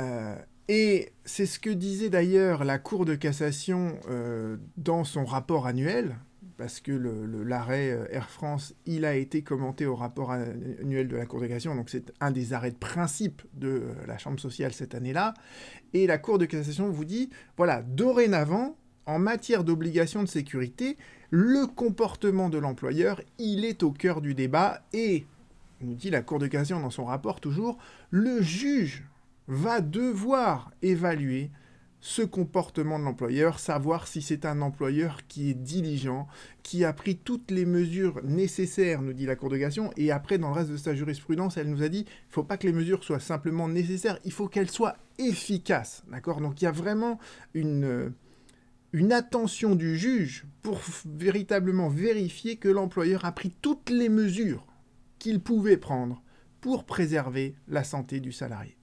Euh, 0.00 0.36
et 0.68 1.12
c'est 1.24 1.46
ce 1.46 1.58
que 1.58 1.70
disait 1.70 2.08
d'ailleurs 2.08 2.64
la 2.64 2.78
Cour 2.78 3.04
de 3.04 3.14
cassation 3.14 3.98
euh, 4.08 4.56
dans 4.76 5.04
son 5.04 5.24
rapport 5.24 5.66
annuel, 5.66 6.16
parce 6.56 6.80
que 6.80 6.92
l'arrêt 6.92 7.90
euh, 7.90 8.06
Air 8.10 8.30
France, 8.30 8.74
il 8.86 9.04
a 9.04 9.16
été 9.16 9.42
commenté 9.42 9.84
au 9.84 9.96
rapport 9.96 10.30
annuel 10.30 11.08
de 11.08 11.16
la 11.16 11.26
Cour 11.26 11.40
de 11.40 11.46
cassation, 11.46 11.74
donc 11.74 11.90
c'est 11.90 12.12
un 12.20 12.30
des 12.30 12.52
arrêts 12.52 12.70
de 12.70 12.76
principe 12.76 13.42
de 13.54 13.88
la 14.06 14.18
Chambre 14.18 14.38
sociale 14.38 14.72
cette 14.72 14.94
année-là. 14.94 15.34
Et 15.94 16.06
la 16.06 16.18
Cour 16.18 16.38
de 16.38 16.46
cassation 16.46 16.88
vous 16.90 17.04
dit, 17.04 17.30
voilà, 17.56 17.82
dorénavant, 17.82 18.76
en 19.06 19.18
matière 19.18 19.64
d'obligation 19.64 20.22
de 20.22 20.28
sécurité, 20.28 20.96
le 21.30 21.66
comportement 21.66 22.48
de 22.48 22.58
l'employeur, 22.58 23.20
il 23.38 23.64
est 23.64 23.82
au 23.82 23.90
cœur 23.90 24.20
du 24.20 24.34
débat 24.34 24.82
et, 24.92 25.26
nous 25.80 25.94
dit 25.94 26.10
la 26.10 26.22
Cour 26.22 26.38
de 26.38 26.46
cassation 26.46 26.80
dans 26.80 26.90
son 26.90 27.04
rapport 27.04 27.40
toujours, 27.40 27.78
le 28.10 28.42
juge 28.42 29.04
va 29.48 29.80
devoir 29.80 30.70
évaluer 30.82 31.50
ce 32.04 32.22
comportement 32.22 32.98
de 32.98 33.04
l'employeur, 33.04 33.60
savoir 33.60 34.08
si 34.08 34.22
c'est 34.22 34.44
un 34.44 34.60
employeur 34.60 35.20
qui 35.28 35.50
est 35.50 35.54
diligent, 35.54 36.26
qui 36.64 36.84
a 36.84 36.92
pris 36.92 37.16
toutes 37.16 37.52
les 37.52 37.64
mesures 37.64 38.20
nécessaires, 38.24 39.02
nous 39.02 39.12
dit 39.12 39.24
la 39.24 39.36
Cour 39.36 39.50
de 39.50 39.56
cassation, 39.56 39.92
et 39.96 40.10
après, 40.10 40.36
dans 40.36 40.48
le 40.48 40.54
reste 40.54 40.70
de 40.70 40.76
sa 40.76 40.96
jurisprudence, 40.96 41.56
elle 41.56 41.70
nous 41.70 41.82
a 41.82 41.88
dit, 41.88 42.00
il 42.00 42.28
ne 42.28 42.32
faut 42.32 42.42
pas 42.42 42.56
que 42.56 42.66
les 42.66 42.72
mesures 42.72 43.04
soient 43.04 43.20
simplement 43.20 43.68
nécessaires, 43.68 44.18
il 44.24 44.32
faut 44.32 44.48
qu'elles 44.48 44.70
soient 44.70 44.96
efficaces, 45.18 46.02
d'accord? 46.10 46.40
Donc 46.40 46.60
il 46.60 46.64
y 46.64 46.68
a 46.68 46.72
vraiment 46.72 47.20
une, 47.54 48.12
une 48.92 49.12
attention 49.12 49.74
du 49.74 49.96
juge 49.96 50.44
pour 50.60 50.80
véritablement 51.06 51.88
vérifier 51.88 52.56
que 52.56 52.68
l'employeur 52.68 53.24
a 53.24 53.32
pris 53.32 53.50
toutes 53.62 53.90
les 53.90 54.08
mesures 54.08 54.66
qu'il 55.18 55.40
pouvait 55.40 55.78
prendre 55.78 56.22
pour 56.60 56.84
préserver 56.84 57.54
la 57.68 57.84
santé 57.84 58.20
du 58.20 58.32
salarié. 58.32 58.76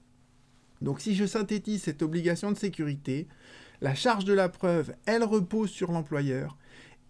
Donc 0.80 1.00
si 1.00 1.14
je 1.14 1.26
synthétise 1.26 1.82
cette 1.82 2.02
obligation 2.02 2.50
de 2.50 2.56
sécurité, 2.56 3.28
la 3.80 3.94
charge 3.94 4.24
de 4.24 4.32
la 4.32 4.48
preuve, 4.48 4.94
elle 5.06 5.24
repose 5.24 5.70
sur 5.70 5.92
l'employeur 5.92 6.58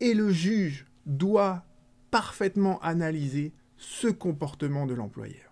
et 0.00 0.14
le 0.14 0.30
juge 0.30 0.86
doit 1.06 1.64
parfaitement 2.10 2.80
analyser 2.80 3.52
ce 3.76 4.08
comportement 4.08 4.86
de 4.86 4.94
l'employeur. 4.94 5.49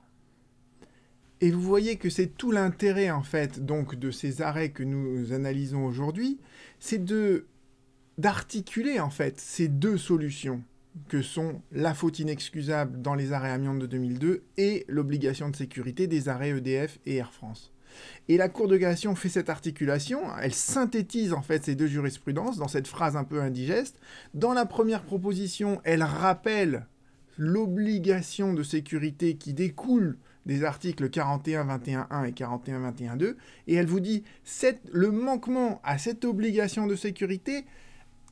Et 1.41 1.51
vous 1.51 1.63
voyez 1.63 1.97
que 1.97 2.11
c'est 2.11 2.27
tout 2.27 2.51
l'intérêt 2.51 3.11
en 3.11 3.23
fait 3.23 3.65
donc 3.65 3.95
de 3.95 4.11
ces 4.11 4.43
arrêts 4.43 4.71
que 4.71 4.83
nous 4.83 5.33
analysons 5.33 5.85
aujourd'hui, 5.85 6.39
c'est 6.81 7.05
de 7.05 7.47
d'articuler 8.19 8.99
en 8.99 9.11
fait 9.11 9.39
ces 9.39 9.69
deux 9.69 9.97
solutions 9.97 10.65
que 11.09 11.23
sont 11.23 11.63
la 11.71 11.95
faute 11.95 12.19
inexcusable 12.19 13.01
dans 13.01 13.15
les 13.15 13.33
arrêts 13.33 13.53
amiantes 13.53 13.79
de 13.79 13.87
2002 13.87 14.43
et 14.57 14.85
l'obligation 14.89 15.49
de 15.49 15.55
sécurité 15.55 16.09
des 16.09 16.29
arrêts 16.29 16.51
EDF 16.51 16.99
et 17.07 17.17
Air 17.17 17.33
France. 17.33 17.73
Et 18.29 18.37
la 18.37 18.49
Cour 18.49 18.67
de 18.67 18.77
cassation 18.77 19.15
fait 19.15 19.29
cette 19.29 19.49
articulation, 19.49 20.21
elle 20.41 20.55
synthétise 20.55 21.33
en 21.33 21.43
fait 21.43 21.65
ces 21.65 21.77
deux 21.77 21.87
jurisprudences 21.87 22.59
dans 22.59 22.69
cette 22.69 22.89
phrase 22.89 23.17
un 23.17 23.25
peu 23.25 23.41
indigeste. 23.41 24.01
Dans 24.35 24.53
la 24.53 24.67
première 24.67 25.03
proposition, 25.03 25.81
elle 25.85 26.03
rappelle 26.03 26.87
l'obligation 27.37 28.53
de 28.53 28.65
sécurité 28.65 29.37
qui 29.37 29.55
découle 29.55 30.19
des 30.49 30.65
articles 30.65 31.09
41.21.1 31.09 32.27
et 32.27 32.33
41.21.2, 32.33 33.37
et 33.69 33.75
elle 33.75 33.87
vous 33.87 34.01
dit 34.01 34.25
le 34.91 35.13
manquement 35.13 35.81
à 35.85 35.99
cette 35.99 36.25
obligation 36.25 36.89
de 36.89 36.97
sécurité, 36.97 37.65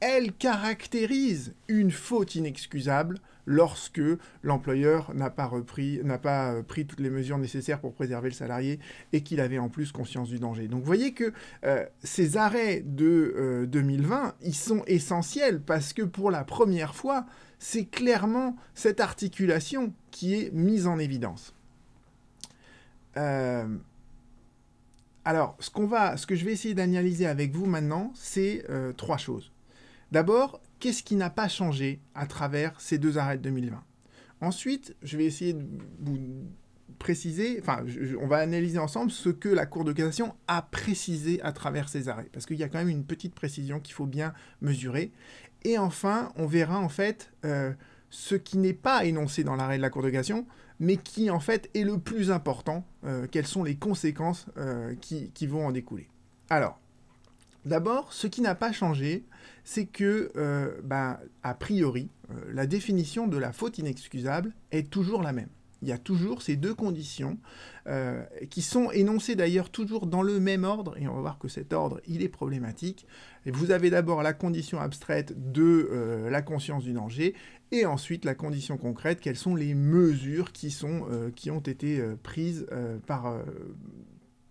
elle 0.00 0.32
caractérise 0.32 1.54
une 1.68 1.90
faute 1.90 2.34
inexcusable 2.34 3.18
lorsque 3.46 4.02
l'employeur 4.42 5.14
n'a 5.14 5.30
pas 5.30 5.46
repris, 5.46 6.00
n'a 6.02 6.18
pas 6.18 6.52
euh, 6.52 6.62
pris 6.62 6.84
toutes 6.84 7.00
les 7.00 7.10
mesures 7.10 7.38
nécessaires 7.38 7.80
pour 7.80 7.94
préserver 7.94 8.28
le 8.28 8.34
salarié 8.34 8.80
et 9.12 9.22
qu'il 9.22 9.40
avait 9.40 9.58
en 9.58 9.68
plus 9.68 9.92
conscience 9.92 10.28
du 10.28 10.38
danger. 10.38 10.68
Donc 10.68 10.80
vous 10.80 10.86
voyez 10.86 11.12
que 11.12 11.32
euh, 11.64 11.84
ces 12.02 12.36
arrêts 12.36 12.82
de 12.84 13.66
2020, 13.70 14.26
euh, 14.26 14.30
ils 14.42 14.54
sont 14.54 14.82
essentiels 14.86 15.60
parce 15.60 15.92
que 15.92 16.02
pour 16.02 16.30
la 16.30 16.44
première 16.44 16.94
fois, 16.94 17.24
c'est 17.58 17.86
clairement 17.86 18.56
cette 18.74 19.00
articulation 19.00 19.94
qui 20.10 20.34
est 20.34 20.52
mise 20.52 20.86
en 20.86 20.98
évidence. 20.98 21.55
Alors, 25.24 25.56
ce, 25.58 25.70
que 26.26 26.36
je 26.36 26.44
vais 26.44 26.52
essayer 26.52 26.74
d'analyser 26.74 27.26
avec 27.26 27.52
vous 27.52 27.66
maintenant, 27.66 28.12
c'est 28.14 28.64
trois 28.96 29.16
choses. 29.16 29.52
D'abord, 30.12 30.60
qu'est-ce 30.78 31.02
qui 31.02 31.16
n'a 31.16 31.30
pas 31.30 31.48
changé 31.48 32.00
à 32.14 32.26
travers 32.26 32.80
ces 32.80 32.98
deux 32.98 33.18
arrêts 33.18 33.38
de 33.38 33.42
2020 33.42 33.82
Ensuite, 34.40 34.94
je 35.02 35.16
vais 35.16 35.24
essayer 35.24 35.54
de 35.54 35.64
vous 36.00 36.18
préciser, 36.98 37.58
enfin, 37.60 37.84
on 38.20 38.26
va 38.26 38.38
analyser 38.38 38.78
ensemble 38.78 39.10
ce 39.10 39.28
que 39.28 39.48
la 39.48 39.66
Cour 39.66 39.84
de 39.84 39.92
cassation 39.92 40.34
a 40.46 40.62
précisé 40.62 41.40
à 41.42 41.52
travers 41.52 41.88
ces 41.88 42.08
arrêts, 42.08 42.28
parce 42.32 42.46
qu'il 42.46 42.56
y 42.56 42.62
a 42.62 42.68
quand 42.68 42.78
même 42.78 42.88
une 42.88 43.04
petite 43.04 43.34
précision 43.34 43.80
qu'il 43.80 43.94
faut 43.94 44.06
bien 44.06 44.32
mesurer. 44.60 45.12
Et 45.64 45.78
enfin, 45.78 46.32
on 46.36 46.46
verra 46.46 46.78
en 46.78 46.88
fait 46.88 47.32
euh, 47.44 47.72
ce 48.10 48.34
qui 48.34 48.58
n'est 48.58 48.72
pas 48.72 49.04
énoncé 49.04 49.44
dans 49.44 49.56
l'arrêt 49.56 49.76
de 49.76 49.82
la 49.82 49.90
Cour 49.90 50.02
de 50.02 50.10
cassation, 50.10 50.46
mais 50.80 50.96
qui 50.96 51.30
en 51.30 51.40
fait 51.40 51.70
est 51.74 51.84
le 51.84 51.98
plus 51.98 52.30
important, 52.30 52.84
euh, 53.04 53.26
quelles 53.30 53.46
sont 53.46 53.64
les 53.64 53.76
conséquences 53.76 54.46
euh, 54.56 54.94
qui, 55.00 55.46
vont 55.46 55.66
en 55.66 55.72
découler. 55.72 56.08
Alors, 56.50 56.78
D'abord, 57.64 58.12
ce 58.12 58.28
qui 58.28 58.42
n'a 58.42 58.54
pas 58.54 58.70
changé, 58.70 59.24
c'est 59.64 59.86
que, 59.86 60.30
euh, 60.36 60.80
ben, 60.84 61.18
a 61.42 61.52
priori, 61.52 62.08
la 62.52 62.64
définition 62.64 63.26
de 63.26 63.36
la 63.38 63.52
faute 63.52 63.78
inexcusable 63.78 64.54
est 64.70 64.88
toujours 64.88 65.20
la 65.20 65.32
même. 65.32 65.48
Il 65.82 65.88
y 65.88 65.92
a 65.92 65.98
toujours 65.98 66.42
ces 66.42 66.56
deux 66.56 66.74
conditions 66.74 67.38
euh, 67.86 68.24
qui 68.50 68.62
sont 68.62 68.90
énoncées 68.90 69.36
d'ailleurs 69.36 69.70
toujours 69.70 70.06
dans 70.06 70.22
le 70.22 70.40
même 70.40 70.64
ordre, 70.64 70.96
et 70.98 71.06
on 71.06 71.14
va 71.14 71.20
voir 71.20 71.38
que 71.38 71.48
cet 71.48 71.72
ordre, 71.72 72.00
il 72.06 72.22
est 72.22 72.28
problématique. 72.28 73.06
Vous 73.44 73.70
avez 73.70 73.90
d'abord 73.90 74.22
la 74.22 74.32
condition 74.32 74.80
abstraite 74.80 75.52
de 75.52 76.26
la 76.28 76.42
conscience 76.42 76.82
du 76.82 76.92
danger, 76.92 77.34
et 77.70 77.86
ensuite 77.86 78.24
la 78.24 78.34
condition 78.34 78.76
concrète, 78.76 79.20
quelles 79.20 79.36
sont 79.36 79.54
les 79.54 79.74
mesures 79.74 80.52
qui, 80.52 80.70
sont, 80.70 81.06
qui 81.36 81.50
ont 81.50 81.60
été 81.60 82.02
prises 82.22 82.66
par, 83.06 83.36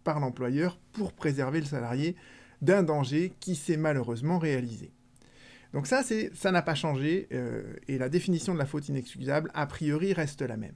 par 0.05 0.21
l'employeur 0.21 0.79
pour 0.93 1.11
préserver 1.11 1.59
le 1.59 1.65
salarié 1.65 2.15
d'un 2.61 2.83
danger 2.83 3.33
qui 3.41 3.55
s'est 3.55 3.75
malheureusement 3.75 4.39
réalisé. 4.39 4.91
Donc 5.73 5.87
ça, 5.87 6.03
ça 6.03 6.51
n'a 6.51 6.61
pas 6.61 6.75
changé, 6.75 7.27
euh, 7.33 7.73
et 7.89 7.97
la 7.97 8.07
définition 8.07 8.53
de 8.53 8.59
la 8.59 8.65
faute 8.65 8.87
inexcusable, 8.87 9.51
a 9.53 9.65
priori, 9.67 10.13
reste 10.13 10.41
la 10.41 10.55
même. 10.55 10.75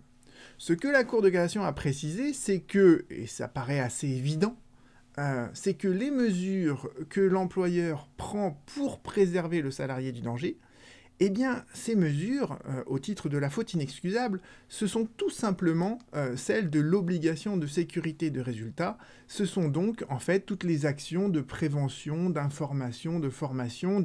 Ce 0.59 0.73
que 0.73 0.89
la 0.89 1.05
Cour 1.05 1.21
de 1.21 1.29
cassation 1.29 1.63
a 1.63 1.71
précisé, 1.71 2.33
c'est 2.33 2.59
que, 2.59 3.05
et 3.09 3.27
ça 3.27 3.47
paraît 3.47 3.79
assez 3.79 4.09
évident, 4.09 4.57
euh, 5.17 5.47
c'est 5.53 5.73
que 5.73 5.87
les 5.87 6.11
mesures 6.11 6.89
que 7.09 7.21
l'employeur 7.21 8.09
prend 8.17 8.61
pour 8.75 8.99
préserver 8.99 9.61
le 9.61 9.71
salarié 9.71 10.11
du 10.11 10.19
danger 10.19 10.57
eh 11.21 11.29
bien, 11.29 11.65
ces 11.73 11.95
mesures, 11.95 12.59
euh, 12.69 12.81
au 12.85 12.97
titre 12.97 13.27
de 13.27 13.37
la 13.37 13.49
faute 13.49 13.73
inexcusable, 13.73 14.39
ce 14.69 14.87
sont 14.87 15.05
tout 15.17 15.29
simplement 15.29 15.99
euh, 16.15 16.37
celles 16.37 16.69
de 16.69 16.79
l'obligation 16.79 17.57
de 17.57 17.67
sécurité 17.67 18.29
de 18.29 18.39
résultat. 18.39 18.97
Ce 19.27 19.45
sont 19.45 19.67
donc, 19.67 20.05
en 20.07 20.19
fait, 20.19 20.41
toutes 20.41 20.63
les 20.63 20.85
actions 20.85 21.27
de 21.27 21.41
prévention, 21.41 22.29
d'information, 22.29 23.19
de 23.19 23.29
formation, 23.29 23.99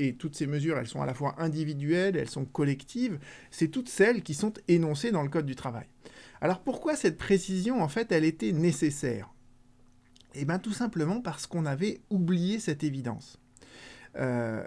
et 0.00 0.14
toutes 0.14 0.34
ces 0.34 0.46
mesures, 0.46 0.78
elles 0.78 0.86
sont 0.86 1.02
à 1.02 1.06
la 1.06 1.12
fois 1.12 1.34
individuelles, 1.38 2.16
elles 2.16 2.30
sont 2.30 2.46
collectives, 2.46 3.18
c'est 3.50 3.68
toutes 3.68 3.90
celles 3.90 4.22
qui 4.22 4.32
sont 4.32 4.54
énoncées 4.66 5.10
dans 5.10 5.22
le 5.22 5.28
Code 5.28 5.44
du 5.44 5.54
travail. 5.54 5.86
Alors 6.40 6.60
pourquoi 6.60 6.96
cette 6.96 7.18
précision, 7.18 7.82
en 7.82 7.88
fait, 7.88 8.10
elle 8.10 8.24
était 8.24 8.52
nécessaire? 8.52 9.28
Eh 10.34 10.46
bien, 10.46 10.58
tout 10.58 10.72
simplement 10.72 11.20
parce 11.20 11.46
qu'on 11.46 11.66
avait 11.66 12.00
oublié 12.08 12.60
cette 12.60 12.82
évidence. 12.82 13.38
Euh, 14.16 14.64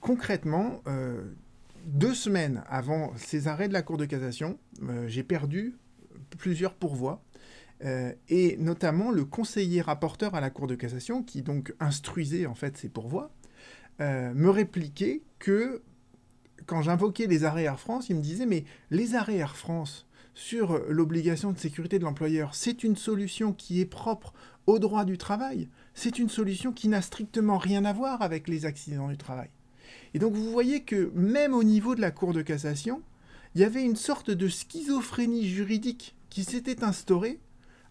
concrètement, 0.00 0.82
euh, 0.86 1.24
deux 1.84 2.14
semaines 2.14 2.62
avant 2.68 3.12
ces 3.16 3.48
arrêts 3.48 3.68
de 3.68 3.72
la 3.72 3.82
Cour 3.82 3.96
de 3.96 4.04
cassation, 4.04 4.56
euh, 4.82 5.08
j'ai 5.08 5.24
perdu 5.24 5.74
plusieurs 6.38 6.74
pourvois, 6.74 7.22
et 8.28 8.56
notamment 8.58 9.10
le 9.10 9.26
conseiller 9.26 9.82
rapporteur 9.82 10.34
à 10.34 10.40
la 10.40 10.48
Cour 10.48 10.66
de 10.66 10.74
cassation, 10.74 11.22
qui 11.22 11.42
donc 11.42 11.74
instruisait 11.78 12.46
en 12.46 12.54
fait 12.54 12.78
ces 12.78 12.88
pourvois, 12.88 13.30
me 14.00 14.48
répliquait 14.48 15.22
que 15.38 15.82
quand 16.66 16.82
j'invoquais 16.82 17.26
les 17.26 17.44
arrêts 17.44 17.64
Air 17.64 17.80
France, 17.80 18.08
il 18.08 18.16
me 18.16 18.22
disait 18.22 18.46
mais 18.46 18.64
les 18.90 19.14
arrêts 19.14 19.36
Air 19.36 19.56
France 19.56 20.06
sur 20.34 20.78
l'obligation 20.88 21.52
de 21.52 21.58
sécurité 21.58 21.98
de 21.98 22.04
l'employeur, 22.04 22.54
c'est 22.54 22.84
une 22.84 22.96
solution 22.96 23.52
qui 23.52 23.80
est 23.80 23.86
propre 23.86 24.34
au 24.66 24.78
droit 24.78 25.04
du 25.04 25.16
travail, 25.16 25.68
c'est 25.94 26.18
une 26.18 26.28
solution 26.28 26.72
qui 26.72 26.88
n'a 26.88 27.00
strictement 27.00 27.56
rien 27.56 27.84
à 27.84 27.92
voir 27.92 28.20
avec 28.20 28.48
les 28.48 28.66
accidents 28.66 29.08
du 29.08 29.16
travail. 29.16 29.48
Et 30.12 30.18
donc 30.18 30.34
vous 30.34 30.50
voyez 30.50 30.82
que 30.82 31.10
même 31.14 31.54
au 31.54 31.62
niveau 31.62 31.94
de 31.94 32.00
la 32.00 32.10
Cour 32.10 32.32
de 32.32 32.42
cassation, 32.42 33.02
il 33.54 33.60
y 33.60 33.64
avait 33.64 33.84
une 33.84 33.96
sorte 33.96 34.30
de 34.30 34.48
schizophrénie 34.48 35.48
juridique 35.48 36.14
qui 36.28 36.44
s'était 36.44 36.84
instaurée 36.84 37.40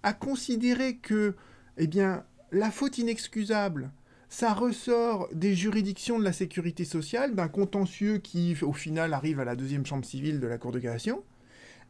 à 0.04 0.14
considérer 0.14 0.98
que 0.98 1.36
eh 1.78 1.88
bien, 1.88 2.24
la 2.52 2.70
faute 2.70 3.00
inexcusable, 3.00 3.92
ça 4.30 4.54
ressort 4.54 5.30
des 5.34 5.56
juridictions 5.56 6.20
de 6.20 6.24
la 6.24 6.34
sécurité 6.34 6.86
sociale, 6.86 7.36
d'un 7.36 7.48
contentieux 7.48 8.18
qui, 8.18 8.56
au 8.62 8.74
final, 8.74 9.14
arrive 9.14 9.40
à 9.40 9.46
la 9.46 9.56
deuxième 9.56 9.86
chambre 9.86 10.06
civile 10.06 10.40
de 10.40 10.48
la 10.48 10.58
Cour 10.58 10.72
de 10.72 10.80
cassation, 10.80 11.24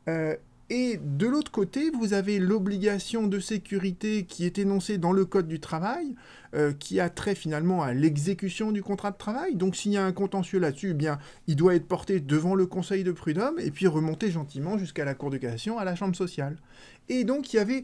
euh, 0.07 0.35
et 0.69 0.99
de 0.99 1.27
l'autre 1.27 1.51
côté, 1.51 1.91
vous 1.91 2.13
avez 2.13 2.39
l'obligation 2.39 3.27
de 3.27 3.39
sécurité 3.39 4.25
qui 4.25 4.45
est 4.45 4.57
énoncée 4.57 4.97
dans 4.97 5.11
le 5.11 5.23
Code 5.23 5.47
du 5.47 5.59
travail, 5.59 6.15
euh, 6.55 6.73
qui 6.73 6.99
a 6.99 7.09
trait 7.09 7.35
finalement 7.35 7.83
à 7.83 7.93
l'exécution 7.93 8.71
du 8.71 8.81
contrat 8.81 9.11
de 9.11 9.17
travail. 9.17 9.55
Donc 9.55 9.75
s'il 9.75 9.91
y 9.91 9.97
a 9.97 10.03
un 10.03 10.11
contentieux 10.11 10.57
là-dessus, 10.57 10.91
eh 10.91 10.93
bien, 10.95 11.19
il 11.45 11.55
doit 11.55 11.75
être 11.75 11.87
porté 11.87 12.19
devant 12.19 12.55
le 12.55 12.65
Conseil 12.65 13.03
de 13.03 13.11
prud'homme 13.11 13.59
et 13.59 13.69
puis 13.69 13.85
remonter 13.85 14.31
gentiment 14.31 14.79
jusqu'à 14.79 15.05
la 15.05 15.13
Cour 15.13 15.29
de 15.29 15.37
cassation, 15.37 15.77
à 15.77 15.85
la 15.85 15.95
Chambre 15.95 16.15
sociale. 16.15 16.57
Et 17.09 17.25
donc 17.25 17.53
il 17.53 17.57
y 17.57 17.59
avait, 17.59 17.81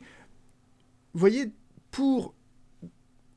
vous 1.13 1.19
voyez, 1.19 1.51
pour 1.91 2.33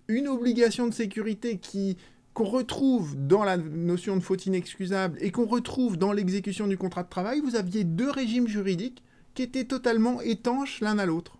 une 0.09 0.29
obligation 0.29 0.87
de 0.87 0.95
sécurité 0.95 1.59
qui 1.59 1.97
qu'on 2.35 2.45
retrouve 2.45 3.17
dans 3.17 3.45
la 3.45 3.57
notion 3.57 4.17
de 4.17 4.21
faute 4.21 4.47
inexcusable 4.47 5.17
et 5.21 5.31
qu'on 5.31 5.47
retrouve 5.47 5.97
dans 5.97 6.13
l'exécution 6.13 6.67
du 6.67 6.77
contrat 6.77 7.05
de 7.05 7.09
travail, 7.09 7.41
vous 7.41 7.55
aviez 7.55 7.85
deux 7.85 8.11
régimes 8.11 8.49
juridiques 8.49 9.05
qui 9.35 9.43
étaient 9.43 9.65
totalement 9.65 10.21
étanches 10.21 10.81
l'un 10.81 10.99
à 10.99 11.07
l'autre. 11.07 11.39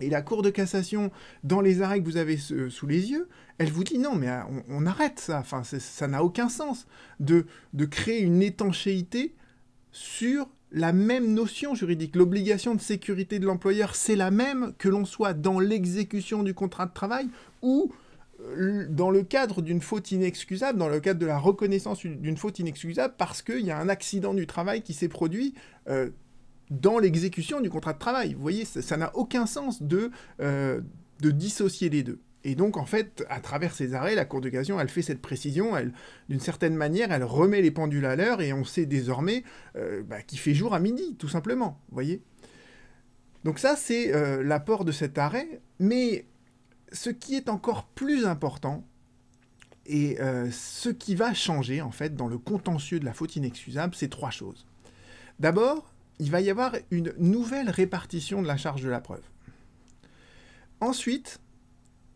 Et 0.00 0.10
la 0.10 0.20
Cour 0.20 0.42
de 0.42 0.50
cassation, 0.50 1.10
dans 1.44 1.60
les 1.62 1.80
arrêts 1.80 2.00
que 2.00 2.04
vous 2.04 2.18
avez 2.18 2.36
sous 2.36 2.86
les 2.86 3.10
yeux, 3.10 3.28
elle 3.58 3.70
vous 3.70 3.84
dit 3.84 3.98
non, 3.98 4.14
mais 4.14 4.28
euh, 4.28 4.40
on, 4.68 4.84
arrête 4.84 5.18
ça. 5.18 5.38
Enfin, 5.38 5.62
ça 5.64 6.08
n'a 6.08 6.24
aucun 6.24 6.48
sens 6.48 6.86
de, 7.20 7.46
de 7.72 7.84
créer 7.84 8.20
une 8.20 8.42
étanchéité 8.42 9.34
sur 9.92 10.48
la 10.72 10.92
même 10.92 11.32
notion 11.32 11.74
juridique. 11.74 12.16
L'obligation 12.16 12.74
de 12.74 12.80
sécurité 12.80 13.38
de 13.38 13.46
l'employeur, 13.46 13.94
c'est 13.94 14.16
la 14.16 14.30
même 14.30 14.72
que 14.78 14.88
l'on 14.88 15.04
soit 15.04 15.34
dans 15.34 15.60
l'exécution 15.60 16.42
du 16.42 16.54
contrat 16.54 16.86
de 16.86 16.92
travail 16.92 17.28
ou 17.62 17.92
euh, 18.40 18.86
dans 18.88 19.10
le 19.10 19.22
cadre 19.22 19.62
d'une 19.62 19.80
faute 19.80 20.10
inexcusable, 20.10 20.78
dans 20.78 20.88
le 20.88 21.00
cadre 21.00 21.20
de 21.20 21.26
la 21.26 21.38
reconnaissance 21.38 22.04
d'une 22.04 22.36
faute 22.36 22.58
inexcusable, 22.58 23.14
parce 23.16 23.42
qu'il 23.42 23.60
y 23.60 23.70
a 23.70 23.78
un 23.78 23.88
accident 23.88 24.34
du 24.34 24.46
travail 24.46 24.82
qui 24.82 24.94
s'est 24.94 25.08
produit 25.08 25.54
euh, 25.88 26.10
dans 26.70 26.98
l'exécution 26.98 27.60
du 27.60 27.70
contrat 27.70 27.92
de 27.92 27.98
travail. 27.98 28.34
Vous 28.34 28.42
voyez, 28.42 28.64
ça 28.64 28.96
n'a 28.96 29.14
aucun 29.14 29.46
sens 29.46 29.82
de, 29.82 30.10
euh, 30.40 30.80
de 31.20 31.30
dissocier 31.30 31.88
les 31.88 32.02
deux. 32.02 32.20
Et 32.44 32.56
donc, 32.56 32.76
en 32.76 32.86
fait, 32.86 33.24
à 33.28 33.38
travers 33.38 33.72
ces 33.72 33.94
arrêts, 33.94 34.16
la 34.16 34.24
Cour 34.24 34.40
de 34.40 34.48
cassation, 34.48 34.80
elle 34.80 34.88
fait 34.88 35.02
cette 35.02 35.22
précision, 35.22 35.76
elle, 35.76 35.92
d'une 36.28 36.40
certaine 36.40 36.74
manière, 36.74 37.12
elle 37.12 37.22
remet 37.22 37.62
les 37.62 37.70
pendules 37.70 38.06
à 38.06 38.16
l'heure, 38.16 38.40
et 38.40 38.52
on 38.52 38.64
sait 38.64 38.86
désormais 38.86 39.44
bah, 39.76 40.22
qu'il 40.22 40.40
fait 40.40 40.52
jour 40.52 40.74
à 40.74 40.80
midi, 40.80 41.14
tout 41.16 41.28
simplement. 41.28 41.80
Vous 41.88 41.94
voyez? 41.94 42.20
Donc 43.44 43.60
ça, 43.60 43.76
c'est 43.76 44.10
l'apport 44.42 44.84
de 44.84 44.90
cet 44.90 45.18
arrêt, 45.18 45.60
mais 45.78 46.26
ce 46.92 47.10
qui 47.10 47.34
est 47.34 47.48
encore 47.48 47.84
plus 47.84 48.26
important, 48.26 48.84
et 49.86 50.20
euh, 50.20 50.50
ce 50.50 50.88
qui 50.88 51.14
va 51.14 51.34
changer 51.34 51.82
en 51.82 51.90
fait 51.90 52.14
dans 52.14 52.28
le 52.28 52.38
contentieux 52.38 53.00
de 53.00 53.04
la 53.04 53.12
faute 53.12 53.36
inexcusable, 53.36 53.94
c'est 53.94 54.08
trois 54.08 54.30
choses. 54.30 54.66
D'abord, 55.40 55.92
il 56.18 56.30
va 56.30 56.40
y 56.40 56.50
avoir 56.50 56.76
une 56.90 57.12
nouvelle 57.18 57.68
répartition 57.68 58.42
de 58.42 58.46
la 58.46 58.56
charge 58.56 58.82
de 58.82 58.88
la 58.88 59.00
preuve. 59.00 59.24
Ensuite, 60.80 61.40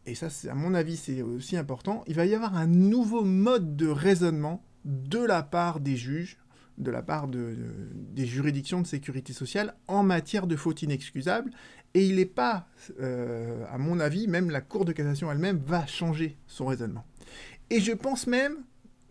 et 0.07 0.15
ça 0.15 0.29
à 0.49 0.55
mon 0.55 0.75
avis 0.75 0.97
c'est 0.97 1.23
aussi 1.23 1.57
important, 1.57 2.05
il 2.07 2.15
va 2.15 2.27
y 2.27 2.35
avoir 2.35 2.57
un 2.57 2.67
nouveau 2.67 3.25
mode 3.25 3.77
de 3.77 3.89
raisonnement 3.89 4.63
de 4.85 5.19
la 5.19 5.43
part 5.43 5.81
des 5.81 5.97
juges, 5.97 6.39
de 6.79 6.91
la 6.91 7.03
part 7.03 7.29
des 7.29 8.27
juridictions 8.27 8.81
de 8.81 8.87
sécurité 8.87 9.33
sociale 9.33 9.75
en 9.89 10.03
matière 10.03 10.47
de 10.47 10.57
faute 10.57 10.83
inexcusable, 10.83 11.51
et 11.95 12.07
il 12.07 12.17
n'est 12.17 12.27
pas, 12.27 12.69
euh, 13.01 13.65
à 13.71 13.79
mon 13.79 14.01
avis, 14.01 14.29
même 14.29 14.51
la 14.51 14.61
Cour 14.61 14.85
de 14.85 14.93
cassation 14.93 15.33
elle-même 15.33 15.59
va 15.65 15.87
changer 15.87 16.37
son 16.47 16.67
raisonnement. 16.67 17.05
Et 17.71 17.81
je 17.81 17.93
pense 17.93 18.27
même, 18.27 18.59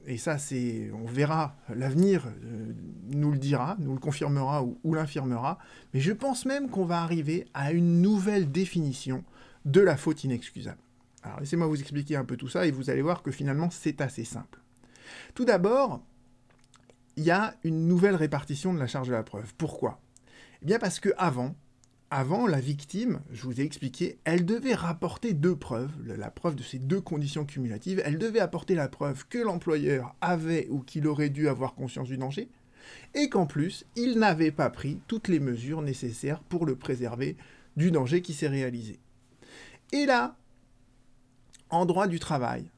et 0.06 0.18
ça 0.18 0.38
c'est, 0.38 0.92
on 0.94 1.06
verra, 1.06 1.58
l'avenir 1.74 2.28
euh, 2.28 2.74
nous 3.08 3.32
le 3.32 3.40
dira, 3.40 3.76
nous 3.80 3.94
le 3.94 4.00
confirmera 4.00 4.64
ou, 4.64 4.80
ou 4.84 4.94
l'infirmera, 4.94 5.58
mais 5.94 6.00
je 6.00 6.12
pense 6.12 6.46
même 6.46 6.70
qu'on 6.70 6.86
va 6.86 7.02
arriver 7.02 7.48
à 7.54 7.72
une 7.72 8.02
nouvelle 8.02 8.52
définition 8.52 9.24
de 9.66 9.82
la 9.82 9.98
faute 9.98 10.24
inexcusable. 10.24 10.78
Alors 11.24 11.40
laissez-moi 11.40 11.66
vous 11.66 11.80
expliquer 11.82 12.16
un 12.16 12.24
peu 12.24 12.38
tout 12.38 12.50
ça 12.50 12.68
et 12.68 12.72
vous 12.72 12.92
allez 12.92 13.02
voir 13.02 13.24
que 13.24 13.32
finalement 13.32 13.72
c'est 13.72 14.00
assez 14.00 14.26
simple. 14.26 14.60
Tout 15.34 15.46
d'abord, 15.46 16.06
il 17.18 17.24
y 17.24 17.32
a 17.32 17.56
une 17.64 17.88
nouvelle 17.88 18.16
répartition 18.16 18.74
de 18.74 18.80
la 18.80 18.88
charge 18.88 19.08
de 19.08 19.14
la 19.14 19.24
preuve. 19.24 19.54
Pourquoi? 19.58 20.00
Eh 20.62 20.66
bien 20.66 20.80
parce 20.80 21.00
que 21.00 21.10
avant, 21.18 21.56
avant, 22.12 22.48
la 22.48 22.60
victime, 22.60 23.22
je 23.32 23.44
vous 23.44 23.60
ai 23.60 23.64
expliqué, 23.64 24.20
elle 24.26 24.46
devait 24.46 24.76
rapporter 24.76 25.34
deux 25.34 25.56
preuves, 25.56 25.92
la 26.06 26.30
preuve 26.30 26.56
de 26.56 26.64
ces 26.64 26.80
deux 26.80 27.02
conditions 27.02 27.46
cumulatives. 27.46 28.02
Elle 28.06 28.20
devait 28.20 28.40
apporter 28.40 28.76
la 28.76 28.88
preuve 28.88 29.28
que 29.28 29.40
l'employeur 29.40 30.16
avait 30.22 30.68
ou 30.70 30.82
qu'il 30.82 31.08
aurait 31.08 31.30
dû 31.30 31.50
avoir 31.50 31.74
conscience 31.74 32.08
du 32.08 32.18
danger, 32.18 32.50
et 33.16 33.30
qu'en 33.30 33.46
plus, 33.46 33.86
il 33.96 34.20
n'avait 34.20 34.52
pas 34.52 34.70
pris 34.70 35.02
toutes 35.08 35.28
les 35.28 35.40
mesures 35.40 35.82
nécessaires 35.82 36.42
pour 36.44 36.66
le 36.66 36.76
préserver 36.76 37.38
du 37.76 37.92
danger 37.92 38.22
qui 38.22 38.34
s'est 38.34 38.48
réalisé. 38.48 39.00
Et 39.92 40.06
là, 40.06 40.38
en 41.70 41.86
droit 41.86 42.08
du 42.08 42.20
travail, 42.20 42.70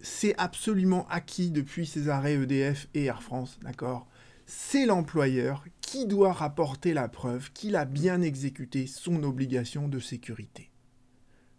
c'est 0.00 0.34
absolument 0.38 1.06
acquis 1.08 1.50
depuis 1.50 1.86
ces 1.86 2.08
arrêts 2.08 2.34
EDF 2.34 2.88
et 2.94 3.04
Air 3.04 3.22
France, 3.22 3.58
d'accord? 3.62 4.06
C'est 4.46 4.86
l'employeur 4.86 5.64
qui 5.80 6.06
doit 6.06 6.32
rapporter 6.32 6.92
la 6.94 7.08
preuve 7.08 7.52
qu'il 7.52 7.76
a 7.76 7.84
bien 7.84 8.20
exécuté 8.22 8.86
son 8.86 9.22
obligation 9.22 9.88
de 9.88 10.00
sécurité. 10.00 10.70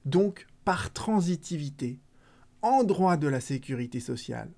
Donc, 0.05 0.48
par 0.65 0.91
transitivité, 0.91 2.00
en 2.62 2.83
droit 2.83 3.17
de 3.17 3.27
la 3.27 3.39
sécurité 3.39 4.00
sociale, 4.00 4.51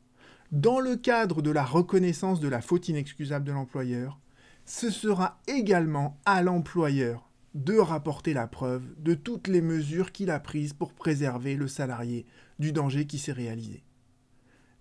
dans 0.51 0.79
le 0.79 0.95
cadre 0.95 1.41
de 1.41 1.51
la 1.51 1.63
reconnaissance 1.63 2.39
de 2.39 2.47
la 2.47 2.61
faute 2.61 2.87
inexcusable 2.87 3.45
de 3.45 3.51
l'employeur, 3.51 4.19
ce 4.65 4.89
sera 4.89 5.41
également 5.47 6.19
à 6.25 6.41
l'employeur 6.41 7.29
de 7.53 7.77
rapporter 7.77 8.33
la 8.33 8.47
preuve 8.47 8.83
de 8.99 9.13
toutes 9.13 9.47
les 9.47 9.61
mesures 9.61 10.11
qu'il 10.11 10.31
a 10.31 10.39
prises 10.39 10.73
pour 10.73 10.93
préserver 10.93 11.55
le 11.55 11.67
salarié 11.67 12.25
du 12.59 12.71
danger 12.71 13.05
qui 13.05 13.19
s'est 13.19 13.31
réalisé. 13.31 13.83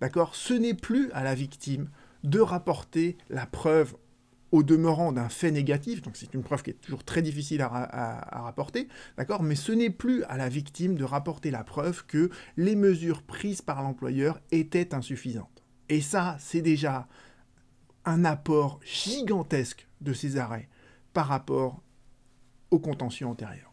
D'accord? 0.00 0.35
Ce 0.35 0.54
n'est 0.54 0.74
plus 0.74 1.11
à 1.12 1.22
la 1.22 1.35
victime 1.35 1.90
de 2.24 2.40
rapporter 2.40 3.16
la 3.28 3.46
preuve 3.46 3.94
au 4.52 4.62
demeurant 4.62 5.12
d'un 5.12 5.30
fait 5.30 5.50
négatif, 5.50 6.02
donc 6.02 6.16
c'est 6.16 6.35
une 6.35 6.42
preuve 6.42 6.62
qui 6.62 6.70
est 6.70 6.80
toujours 6.80 7.04
très 7.04 7.22
difficile 7.22 7.62
à, 7.62 8.42
rapporter, 8.42 8.87
d'accord? 9.16 9.42
Mais 9.42 9.54
ce 9.54 9.72
n'est 9.72 9.90
plus 9.90 10.24
à 10.24 10.37
la 10.37 10.50
victime 10.50 10.94
de 10.94 11.04
rapporter 11.04 11.50
la 11.50 11.64
preuve 11.64 12.04
que 12.04 12.30
les 12.58 12.76
mesures 12.76 13.22
prises 13.22 13.62
par 13.62 13.82
l'employeur 13.82 14.40
étaient 14.50 14.94
insuffisantes. 14.94 15.62
Et 15.88 16.02
ça, 16.02 16.37
c'est 16.38 16.61
déjà 16.61 17.08
un 18.04 18.24
apport 18.26 18.80
gigantesque 18.85 19.88
de 20.02 20.12
ces 20.12 20.37
arrêts 20.37 20.68
par 21.14 21.28
rapport 21.28 21.82
au 22.72 22.80
contentieux 22.80 23.26
antérieur. 23.26 23.72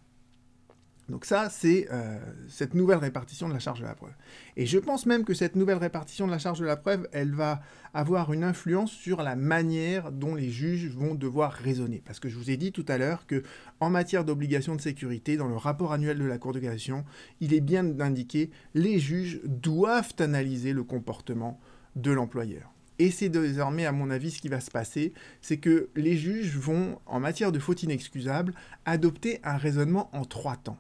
Donc 1.09 1.25
ça, 1.25 1.49
c'est 1.49 1.88
euh, 1.91 2.19
cette 2.47 2.75
nouvelle 2.75 2.99
répartition 2.99 3.49
de 3.49 3.53
la 3.53 3.59
charge 3.59 3.79
de 3.79 3.85
la 3.85 3.95
preuve. 3.95 4.13
Et 4.57 4.67
je 4.67 4.77
pense 4.77 5.07
même 5.07 5.25
que 5.25 5.33
cette 5.33 5.55
nouvelle 5.55 5.77
répartition 5.77 6.27
de 6.27 6.31
la 6.31 6.38
charge 6.38 6.59
de 6.59 6.65
la 6.65 6.77
preuve, 6.77 7.07
elle 7.12 7.33
va 7.33 7.62
avoir 7.95 8.31
une 8.31 8.43
influence 8.43 8.91
sur 8.91 9.23
la 9.23 9.35
manière 9.35 10.12
dont 10.12 10.35
les 10.35 10.51
juges 10.51 10.88
vont 10.89 11.15
devoir 11.15 11.51
raisonner. 11.51 12.03
Parce 12.05 12.19
que 12.19 12.29
je 12.29 12.38
vous 12.38 12.51
ai 12.51 12.57
dit 12.57 12.71
tout 12.71 12.85
à 12.88 12.99
l'heure 12.99 13.25
que 13.25 13.41
en 13.79 13.89
matière 13.89 14.23
d'obligation 14.23 14.75
de 14.75 14.81
sécurité, 14.81 15.35
dans 15.35 15.47
le 15.47 15.57
rapport 15.57 15.93
annuel 15.93 16.19
de 16.19 16.25
la 16.25 16.38
Cour 16.38 16.53
de 16.53 16.59
cassation, 16.59 17.03
il 17.39 17.55
est 17.55 17.62
bien 17.62 17.83
d'indiquer 17.83 18.51
les 18.75 18.99
juges 18.99 19.41
doivent 19.45 20.13
analyser 20.19 20.73
le 20.73 20.83
comportement 20.83 21.59
de 21.95 22.12
l'employeur. 22.12 22.71
Et 22.99 23.12
c'est 23.12 23.29
désormais, 23.29 23.85
à 23.85 23.93
mon 23.93 24.09
avis, 24.09 24.29
ce 24.29 24.41
qui 24.41 24.49
va 24.49 24.59
se 24.59 24.69
passer, 24.69 25.13
c'est 25.41 25.57
que 25.57 25.89
les 25.95 26.17
juges 26.17 26.57
vont, 26.57 26.99
en 27.05 27.21
matière 27.21 27.53
de 27.53 27.59
faute 27.59 27.81
inexcusable, 27.83 28.53
adopter 28.85 29.39
un 29.43 29.55
raisonnement 29.55 30.09
en 30.13 30.25
trois 30.25 30.57
temps. 30.57 30.77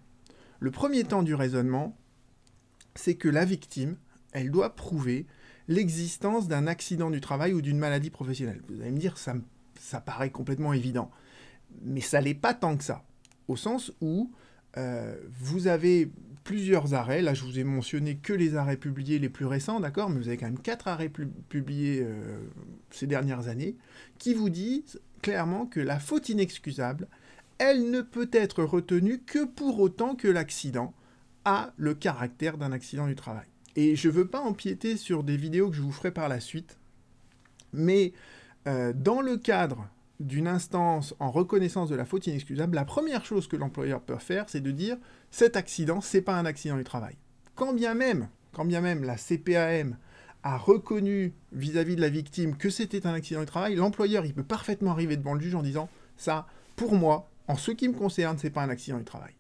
Le 0.59 0.69
premier 0.69 1.05
temps 1.05 1.23
du 1.23 1.33
raisonnement, 1.33 1.97
c'est 2.93 3.15
que 3.15 3.29
la 3.29 3.45
victime, 3.45 3.95
elle 4.33 4.51
doit 4.51 4.75
prouver 4.75 5.25
l'existence 5.69 6.49
d'un 6.49 6.67
accident 6.67 7.09
du 7.09 7.21
travail 7.21 7.53
ou 7.53 7.61
d'une 7.61 7.77
maladie 7.77 8.09
professionnelle. 8.09 8.61
Vous 8.67 8.81
allez 8.81 8.91
me 8.91 8.99
dire, 8.99 9.17
ça, 9.17 9.35
ça 9.79 10.01
paraît 10.01 10.31
complètement 10.31 10.73
évident. 10.73 11.09
Mais 11.83 12.01
ça 12.01 12.21
n'est 12.21 12.33
pas 12.33 12.53
tant 12.53 12.75
que 12.75 12.83
ça. 12.83 13.05
Au 13.47 13.55
sens 13.55 13.93
où 14.01 14.31
euh, 14.77 15.15
vous 15.39 15.67
avez 15.67 16.11
plusieurs 16.43 16.93
arrêts. 16.93 17.21
Là, 17.21 17.33
je 17.33 17.43
vous 17.43 17.59
ai 17.59 17.63
mentionné 17.63 18.17
que 18.17 18.33
les 18.33 18.55
arrêts 18.55 18.77
publiés 18.77 19.19
les 19.19 19.29
plus 19.29 19.45
récents, 19.45 19.79
d'accord 19.79 20.09
Mais 20.09 20.19
vous 20.19 20.27
avez 20.27 20.37
quand 20.37 20.47
même 20.47 20.59
quatre 20.59 20.87
arrêts 20.87 21.09
publiés 21.09 22.01
euh, 22.01 22.39
ces 22.91 23.07
dernières 23.07 23.47
années 23.47 23.75
qui 24.17 24.33
vous 24.33 24.49
disent 24.49 24.99
clairement 25.21 25.65
que 25.65 25.79
la 25.79 25.99
faute 25.99 26.29
inexcusable, 26.29 27.07
elle 27.57 27.91
ne 27.91 28.01
peut 28.01 28.29
être 28.31 28.63
retenue 28.63 29.19
que 29.19 29.45
pour 29.45 29.79
autant 29.79 30.15
que 30.15 30.27
l'accident 30.27 30.93
a 31.45 31.73
le 31.77 31.93
caractère 31.93 32.57
d'un 32.57 32.71
accident 32.71 33.07
du 33.07 33.15
travail. 33.15 33.47
Et 33.75 33.95
je 33.95 34.07
ne 34.07 34.13
veux 34.13 34.27
pas 34.27 34.41
empiéter 34.41 34.97
sur 34.97 35.23
des 35.23 35.37
vidéos 35.37 35.69
que 35.69 35.75
je 35.75 35.81
vous 35.81 35.91
ferai 35.91 36.11
par 36.11 36.29
la 36.29 36.39
suite, 36.39 36.77
mais 37.73 38.13
euh, 38.67 38.93
dans 38.93 39.21
le 39.21 39.37
cadre 39.37 39.87
d'une 40.19 40.47
instance 40.47 41.15
en 41.19 41.31
reconnaissance 41.31 41.89
de 41.89 41.95
la 41.95 42.05
faute 42.05 42.27
inexcusable, 42.27 42.75
la 42.75 42.85
première 42.85 43.25
chose 43.25 43.47
que 43.47 43.55
l'employeur 43.55 44.01
peut 44.01 44.17
faire, 44.17 44.45
c'est 44.49 44.61
de 44.61 44.71
dire 44.71 44.97
cet 45.31 45.55
accident, 45.55 46.01
c'est 46.01 46.21
pas 46.21 46.37
un 46.37 46.45
accident 46.45 46.77
du 46.77 46.83
travail. 46.83 47.15
Quand 47.55 47.73
bien 47.73 47.93
même, 47.93 48.29
quand 48.53 48.65
bien 48.65 48.81
même 48.81 49.03
la 49.03 49.15
CPAM 49.15 49.97
a 50.43 50.57
reconnu 50.57 51.33
vis-à-vis 51.51 51.93
-vis 51.93 51.97
de 51.97 52.01
la 52.01 52.09
victime 52.09 52.57
que 52.57 52.69
c'était 52.69 53.05
un 53.05 53.13
accident 53.13 53.41
du 53.41 53.45
travail, 53.45 53.75
l'employeur, 53.75 54.25
il 54.25 54.33
peut 54.33 54.43
parfaitement 54.43 54.91
arriver 54.91 55.17
devant 55.17 55.33
le 55.33 55.41
juge 55.41 55.55
en 55.55 55.63
disant 55.63 55.89
ça, 56.17 56.47
pour 56.75 56.93
moi, 56.93 57.29
en 57.47 57.55
ce 57.55 57.71
qui 57.71 57.87
me 57.87 57.93
concerne, 57.93 58.37
ce 58.37 58.47
n'est 58.47 58.51
pas 58.51 58.63
un 58.63 58.69
accident 58.69 58.97
du 58.97 59.05
travail. 59.05 59.33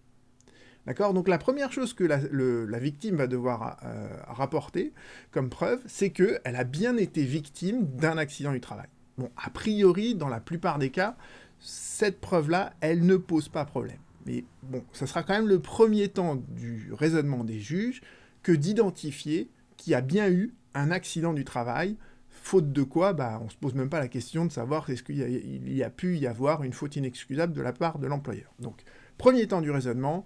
D'accord? 0.85 1.13
Donc 1.13 1.27
la 1.27 1.37
première 1.37 1.71
chose 1.71 1.93
que 1.93 2.03
la, 2.03 2.79
victime 2.79 3.15
va 3.15 3.27
devoir 3.27 3.77
euh, 3.83 4.07
rapporter 4.27 4.93
comme 5.31 5.49
preuve, 5.49 5.81
c'est 5.85 6.09
qu'elle 6.09 6.39
a 6.43 6.63
bien 6.63 6.97
été 6.97 7.23
victime 7.23 7.85
d'un 7.85 8.17
accident 8.17 8.51
du 8.51 8.61
travail. 8.61 8.87
Bon, 9.19 9.29
a 9.37 9.49
priori, 9.49 10.15
dans 10.15 10.29
la 10.29 10.39
plupart 10.39 10.79
des 10.79 10.89
cas, 10.89 11.17
cette 11.59 12.21
preuve-là, 12.21 12.73
elle 12.79 13.05
ne 13.05 13.17
pose 13.17 13.49
pas 13.49 13.65
problème. 13.65 13.99
Mais 14.25 14.45
bon, 14.63 14.83
ça 14.93 15.07
sera 15.07 15.23
quand 15.23 15.33
même 15.33 15.47
le 15.47 15.59
premier 15.59 16.07
temps 16.07 16.35
du 16.35 16.91
raisonnement 16.93 17.43
des 17.43 17.59
juges 17.59 18.01
que 18.43 18.53
d'identifier 18.53 19.51
qu'il 19.75 19.91
y 19.91 19.95
a 19.95 20.01
bien 20.01 20.29
eu 20.29 20.53
un 20.73 20.89
accident 20.89 21.33
du 21.33 21.43
travail 21.43 21.97
Faute 22.41 22.71
de 22.71 22.83
quoi, 22.83 23.13
bah, 23.13 23.37
on 23.41 23.45
ne 23.45 23.49
se 23.49 23.57
pose 23.57 23.75
même 23.75 23.89
pas 23.89 23.99
la 23.99 24.07
question 24.07 24.45
de 24.45 24.51
savoir 24.51 24.89
est-ce 24.89 25.03
qu'il 25.03 25.17
y, 25.17 25.83
a 25.83 25.89
pu 25.89 26.17
y 26.17 26.25
avoir 26.25 26.63
une 26.63 26.73
faute 26.73 26.95
inexcusable 26.95 27.53
de 27.53 27.61
la 27.61 27.73
part 27.73 27.99
de 27.99 28.07
l'employeur. 28.07 28.53
Donc, 28.59 28.81
premier 29.17 29.45
temps 29.47 29.61
du 29.61 29.71
raisonnement, 29.71 30.25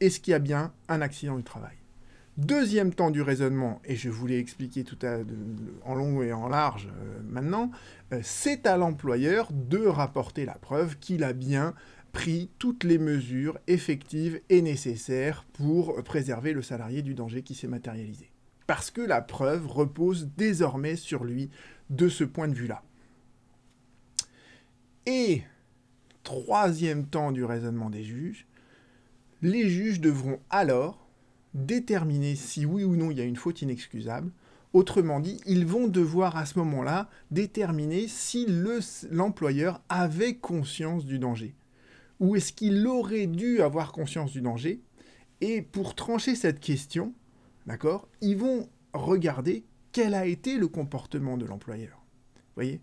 est-ce 0.00 0.18
qu'il 0.18 0.32
y 0.32 0.34
a 0.34 0.38
bien 0.40 0.72
un 0.88 1.00
accident 1.00 1.36
du 1.36 1.44
travail? 1.44 1.76
Deuxième 2.36 2.92
temps 2.92 3.10
du 3.10 3.22
raisonnement, 3.22 3.80
et 3.86 3.96
je 3.96 4.10
vous 4.10 4.26
l'ai 4.26 4.38
expliqué 4.38 4.84
tout 4.84 4.98
à, 5.02 5.20
en 5.86 5.94
long 5.94 6.22
et 6.22 6.34
en 6.34 6.48
large 6.48 6.88
euh, 6.88 7.20
maintenant, 7.24 7.70
euh, 8.12 8.20
c'est 8.22 8.66
à 8.66 8.76
l'employeur 8.76 9.48
de 9.52 9.86
rapporter 9.86 10.44
la 10.44 10.52
preuve 10.54 10.98
qu'il 10.98 11.24
a 11.24 11.32
bien 11.32 11.72
pris 12.12 12.50
toutes 12.58 12.84
les 12.84 12.98
mesures 12.98 13.58
effectives 13.68 14.38
et 14.50 14.60
nécessaires 14.60 15.46
pour 15.54 16.02
préserver 16.02 16.52
le 16.52 16.60
salarié 16.60 17.00
du 17.00 17.14
danger 17.14 17.42
qui 17.42 17.54
s'est 17.54 17.68
matérialisé. 17.68 18.30
Parce 18.66 18.90
que 18.90 19.00
la 19.00 19.22
preuve 19.22 19.66
repose 19.66 20.28
désormais 20.36 20.96
sur 20.96 21.24
lui 21.24 21.48
de 21.88 22.10
ce 22.10 22.24
point 22.24 22.48
de 22.48 22.54
vue-là. 22.54 22.82
Et 25.06 25.42
troisième 26.22 27.06
temps 27.06 27.32
du 27.32 27.44
raisonnement 27.44 27.88
des 27.88 28.02
juges, 28.04 28.46
les 29.40 29.70
juges 29.70 30.00
devront 30.00 30.38
alors 30.50 31.05
déterminer 31.56 32.36
si 32.36 32.66
oui 32.66 32.84
ou 32.84 32.96
non 32.96 33.10
il 33.10 33.18
y 33.18 33.20
a 33.20 33.24
une 33.24 33.36
faute 33.36 33.62
inexcusable. 33.62 34.30
Autrement 34.72 35.20
dit, 35.20 35.40
ils 35.46 35.64
vont 35.66 35.88
devoir 35.88 36.36
à 36.36 36.44
ce 36.44 36.58
moment-là 36.58 37.08
déterminer 37.30 38.08
si 38.08 38.46
l'employeur 39.10 39.80
avait 39.88 40.34
conscience 40.34 41.06
du 41.06 41.18
danger. 41.18 41.54
Ou 42.20 42.36
est-ce 42.36 42.52
qu'il 42.52 42.86
aurait 42.86 43.26
dû 43.26 43.62
avoir 43.62 43.92
conscience 43.92 44.32
du 44.32 44.42
danger 44.42 44.80
Et 45.40 45.62
pour 45.62 45.94
trancher 45.94 46.34
cette 46.34 46.60
question, 46.60 47.14
d'accord, 47.66 48.06
ils 48.20 48.36
vont 48.36 48.68
regarder 48.92 49.64
quel 49.92 50.14
a 50.14 50.26
été 50.26 50.58
le 50.58 50.68
comportement 50.68 51.38
de 51.38 51.46
l'employeur. 51.46 52.04
voyez? 52.54 52.80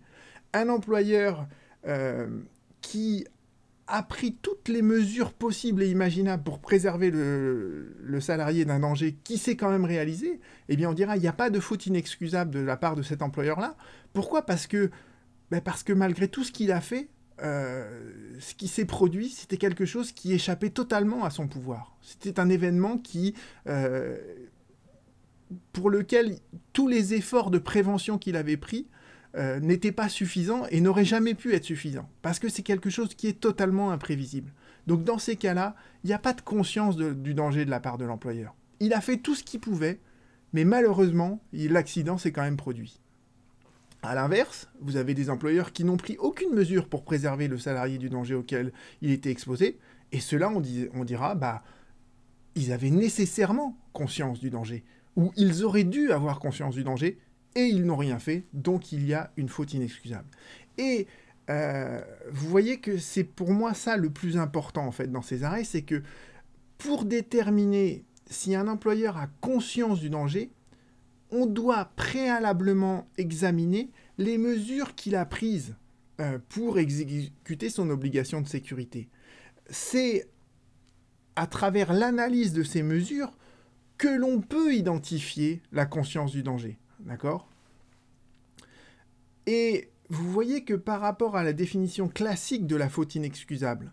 Un 0.52 0.68
employeur 0.68 1.46
euh, 1.86 2.28
qui 2.80 3.24
a 3.86 4.02
pris 4.02 4.34
toutes 4.34 4.68
les 4.68 4.82
mesures 4.82 5.32
possibles 5.32 5.82
et 5.82 5.90
imaginables 5.90 6.42
pour 6.42 6.58
préserver 6.58 7.10
le, 7.10 8.20
salarié 8.20 8.64
d'un 8.64 8.80
danger 8.80 9.16
qui 9.24 9.36
s'est 9.36 9.56
quand 9.56 9.70
même 9.70 9.84
réalisé, 9.84 10.40
eh 10.68 10.76
bien 10.76 10.88
on 10.88 10.94
dira 10.94 11.16
il 11.16 11.20
n'y 11.20 11.28
a 11.28 11.32
pas 11.32 11.50
de 11.50 11.60
faute 11.60 11.86
inexcusable 11.86 12.50
de 12.50 12.60
la 12.60 12.76
part 12.76 12.96
de 12.96 13.02
cet 13.02 13.20
employeur-là. 13.20 13.76
Pourquoi? 14.12 14.46
Parce 14.46 14.66
que 14.66 14.90
ben 15.50 15.60
parce 15.60 15.82
que 15.82 15.92
malgré 15.92 16.28
tout 16.28 16.44
ce 16.44 16.52
qu'il 16.52 16.72
a 16.72 16.80
fait, 16.80 17.08
euh, 17.42 18.36
ce 18.40 18.54
qui 18.54 18.68
s'est 18.68 18.84
produit, 18.84 19.28
c'était 19.28 19.56
quelque 19.56 19.84
chose 19.84 20.12
qui 20.12 20.32
échappait 20.32 20.70
totalement 20.70 21.24
à 21.24 21.30
son 21.30 21.48
pouvoir. 21.48 21.96
C'était 22.00 22.38
un 22.40 22.48
événement 22.48 22.96
qui, 22.96 23.34
euh, 23.66 24.16
pour 25.72 25.90
lequel 25.90 26.38
tous 26.72 26.88
les 26.88 27.12
efforts 27.14 27.50
de 27.50 27.58
prévention 27.58 28.18
qu'il 28.18 28.36
avait 28.36 28.56
pris 28.56 28.86
euh, 29.36 29.58
n'était 29.60 29.92
pas 29.92 30.08
suffisant 30.08 30.64
et 30.70 30.80
n'aurait 30.80 31.04
jamais 31.04 31.34
pu 31.34 31.54
être 31.54 31.64
suffisant, 31.64 32.08
parce 32.22 32.38
que 32.38 32.48
c'est 32.48 32.62
quelque 32.62 32.90
chose 32.90 33.14
qui 33.14 33.26
est 33.26 33.40
totalement 33.40 33.90
imprévisible. 33.90 34.52
Donc 34.86 35.02
dans 35.02 35.18
ces 35.18 35.36
cas-là, 35.36 35.74
il 36.04 36.08
n'y 36.08 36.12
a 36.12 36.18
pas 36.18 36.34
de 36.34 36.40
conscience 36.40 36.96
du 36.96 37.34
danger 37.34 37.64
de 37.64 37.70
la 37.70 37.80
part 37.80 37.98
de 37.98 38.04
l'employeur. 38.04 38.54
Il 38.80 38.92
a 38.92 39.00
fait 39.00 39.16
tout 39.16 39.34
ce 39.34 39.42
qu'il 39.42 39.60
pouvait, 39.60 39.98
mais 40.52 40.64
malheureusement, 40.64 41.42
l'accident 41.52 42.16
s'est 42.16 42.32
quand 42.32 42.42
même 42.42 42.56
produit. 42.56 43.00
A 44.02 44.14
l'inverse, 44.14 44.68
vous 44.80 44.96
avez 44.96 45.14
des 45.14 45.30
employeurs 45.30 45.72
qui 45.72 45.82
n'ont 45.82 45.96
pris 45.96 46.16
aucune 46.18 46.54
mesure 46.54 46.88
pour 46.88 47.04
préserver 47.04 47.48
le 47.48 47.58
salarié 47.58 47.98
du 47.98 48.10
danger 48.10 48.34
auquel 48.34 48.72
il 49.00 49.10
était 49.10 49.30
exposé, 49.30 49.78
et 50.12 50.20
cela, 50.20 50.48
on, 50.50 50.62
on 50.94 51.04
dira, 51.04 51.34
bah, 51.34 51.64
ils 52.54 52.72
avaient 52.72 52.90
nécessairement 52.90 53.76
conscience 53.92 54.38
du 54.38 54.50
danger, 54.50 54.84
ou 55.16 55.32
ils 55.36 55.64
auraient 55.64 55.84
dû 55.84 56.12
avoir 56.12 56.38
conscience 56.38 56.74
du 56.74 56.84
danger, 56.84 57.18
et 57.54 57.66
ils 57.66 57.84
n'ont 57.84 57.96
rien 57.96 58.18
fait, 58.18 58.44
donc 58.52 58.92
il 58.92 59.06
y 59.06 59.14
a 59.14 59.32
une 59.36 59.48
faute 59.48 59.74
inexcusable. 59.74 60.28
Et 60.78 61.06
euh, 61.50 62.00
vous 62.30 62.48
voyez 62.48 62.78
que 62.78 62.98
c'est 62.98 63.24
pour 63.24 63.52
moi 63.52 63.74
ça 63.74 63.96
le 63.96 64.10
plus 64.10 64.36
important 64.36 64.90
fait 64.90 65.06
dans 65.06 65.22
ces 65.22 65.44
arrêts, 65.44 65.64
c'est 65.64 65.82
que 65.82 66.02
pour 66.78 67.04
déterminer 67.04 68.04
si 68.28 68.54
un 68.54 68.68
employeur 68.68 69.16
a 69.16 69.28
conscience 69.40 70.00
du 70.00 70.10
danger, 70.10 70.50
on 71.30 71.46
doit 71.46 71.90
préalablement 71.96 73.08
examiner 73.18 73.90
les 74.18 74.38
mesures 74.38 74.94
qu'il 74.94 75.16
a 75.16 75.24
prises 75.26 75.76
euh, 76.20 76.38
pour 76.48 76.78
exécuter 76.78 77.70
son 77.70 77.90
obligation 77.90 78.40
de 78.40 78.48
sécurité. 78.48 79.08
C'est 79.68 80.28
à 81.36 81.46
travers 81.46 81.92
l'analyse 81.92 82.52
de 82.52 82.62
ces 82.62 82.82
mesures 82.82 83.32
que 83.98 84.08
l'on 84.08 84.40
peut 84.40 84.74
identifier 84.74 85.62
la 85.72 85.86
conscience 85.86 86.32
du 86.32 86.42
danger. 86.42 86.78
D'accord? 87.04 87.48
Et 89.46 89.90
vous 90.08 90.30
voyez 90.30 90.64
que 90.64 90.74
par 90.74 91.00
rapport 91.00 91.36
à 91.36 91.42
la 91.42 91.52
définition 91.52 92.08
classique 92.08 92.66
de 92.66 92.76
la 92.76 92.88
faute 92.88 93.14
inexcusable, 93.14 93.92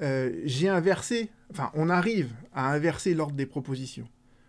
euh, 0.00 0.40
j'ai 0.44 0.68
inversé, 0.68 1.30
enfin 1.50 1.70
on 1.74 1.88
arrive 1.88 2.32
à 2.54 2.70
inverser 2.70 3.14
l'ordre 3.14 3.34
des 3.34 3.46
propositions. 3.46 4.08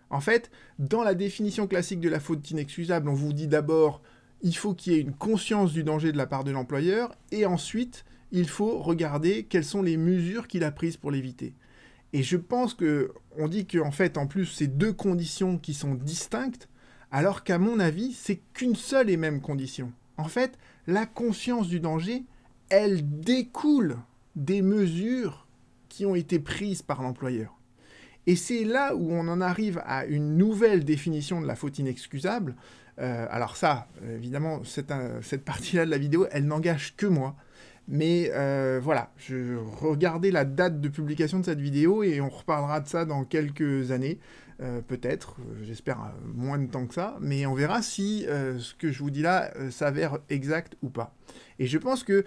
En 0.10 0.22
fait, 0.22 0.50
dans 0.80 1.04
la 1.04 1.14
définition 1.14 1.68
classique 1.68 2.00
de 2.00 2.10
la 2.10 2.20
faute 2.20 2.50
inexcusable, 2.50 3.10
on 3.10 3.14
vous 3.14 3.34
dit 3.34 3.48
d'abord 3.48 4.02
il 4.42 4.56
faut 4.56 4.74
qu'il 4.74 4.94
y 4.94 4.96
ait 4.96 5.02
une 5.02 5.14
conscience 5.14 5.74
du 5.74 5.84
danger 5.84 6.12
de 6.12 6.18
la 6.18 6.26
part 6.26 6.44
de 6.44 6.52
l'employeur, 6.52 7.16
et 7.32 7.46
ensuite 7.46 8.06
il 8.32 8.48
faut 8.48 8.80
regarder 8.80 9.44
quelles 9.44 9.66
sont 9.66 9.82
les 9.82 9.98
mesures 9.98 10.48
qu'il 10.48 10.64
a 10.64 10.72
prises 10.72 10.98
pour 10.98 11.12
l'éviter. 11.12 11.54
Et 12.14 12.24
je 12.24 12.38
pense 12.38 12.74
que 12.74 13.12
on 13.38 13.48
dit 13.48 13.66
qu'en 13.68 13.92
fait, 13.92 14.18
en 14.18 14.28
plus, 14.28 14.46
ces 14.46 14.68
deux 14.68 14.94
conditions 14.94 15.58
qui 15.58 15.74
sont 15.74 15.94
distinctes, 15.94 16.69
alors 17.12 17.44
qu'à 17.44 17.58
mon 17.58 17.80
avis, 17.80 18.14
c'est 18.14 18.40
qu'une 18.54 18.76
seule 18.76 19.10
et 19.10 19.18
même 19.18 19.42
condition. 19.42 19.92
En 20.18 20.28
fait, 20.28 20.58
la 20.88 21.06
conscience 21.06 21.68
du 21.68 21.80
danger, 21.80 22.24
elle 22.70 23.20
découle 23.22 23.98
des 24.36 24.62
mesures 24.62 25.48
qui 25.88 26.06
ont 26.06 26.16
été 26.16 26.40
prises 26.40 26.82
par 26.82 27.02
l'employeur. 27.02 27.56
Et 28.28 28.36
c'est 28.36 28.64
là 28.64 28.96
où 28.96 29.12
on 29.12 29.28
en 29.28 29.42
arrive 29.42 29.82
à 29.86 30.06
une 30.06 30.38
nouvelle 30.38 30.86
définition 30.86 31.42
de 31.42 31.48
la 31.48 31.56
faute 31.56 31.80
inexcusable. 31.80 32.56
Euh, 33.00 33.26
alors 33.32 33.56
ça, 33.56 33.88
évidemment, 34.08 34.64
cette, 34.64 34.94
cette 35.22 35.44
partie-là 35.44 35.86
de 35.86 35.90
la 35.90 35.98
vidéo, 35.98 36.28
elle 36.32 36.46
n'engage 36.46 36.96
que 36.96 37.08
moi. 37.08 37.36
Mais 37.88 38.30
euh, 38.34 38.80
voilà, 38.82 39.12
je 39.18 39.58
regardais 39.82 40.30
la 40.30 40.46
date 40.46 40.80
de 40.80 40.90
publication 40.90 41.40
de 41.40 41.46
cette 41.46 41.60
vidéo 41.60 42.04
et 42.04 42.22
on 42.22 42.30
reparlera 42.30 42.82
de 42.82 42.88
ça 42.88 43.04
dans 43.04 43.24
quelques 43.24 43.90
années. 43.90 44.20
Euh, 44.62 44.82
peut-être, 44.82 45.38
euh, 45.40 45.64
j'espère 45.64 46.02
euh, 46.02 46.08
moins 46.36 46.58
de 46.58 46.70
temps 46.70 46.86
que 46.86 46.94
ça, 46.94 47.18
mais 47.22 47.46
on 47.46 47.54
verra 47.54 47.82
si 47.82 48.26
ce 48.28 48.74
que 48.76 48.92
je 48.92 49.00
vous 49.00 49.10
dis 49.10 49.22
là 49.22 49.54
s'avère 49.72 50.20
exact 50.30 50.76
ou 50.82 50.90
pas. 50.90 51.16
Et 51.60 51.68
je 51.68 51.78
pense 51.78 52.04
que 52.04 52.26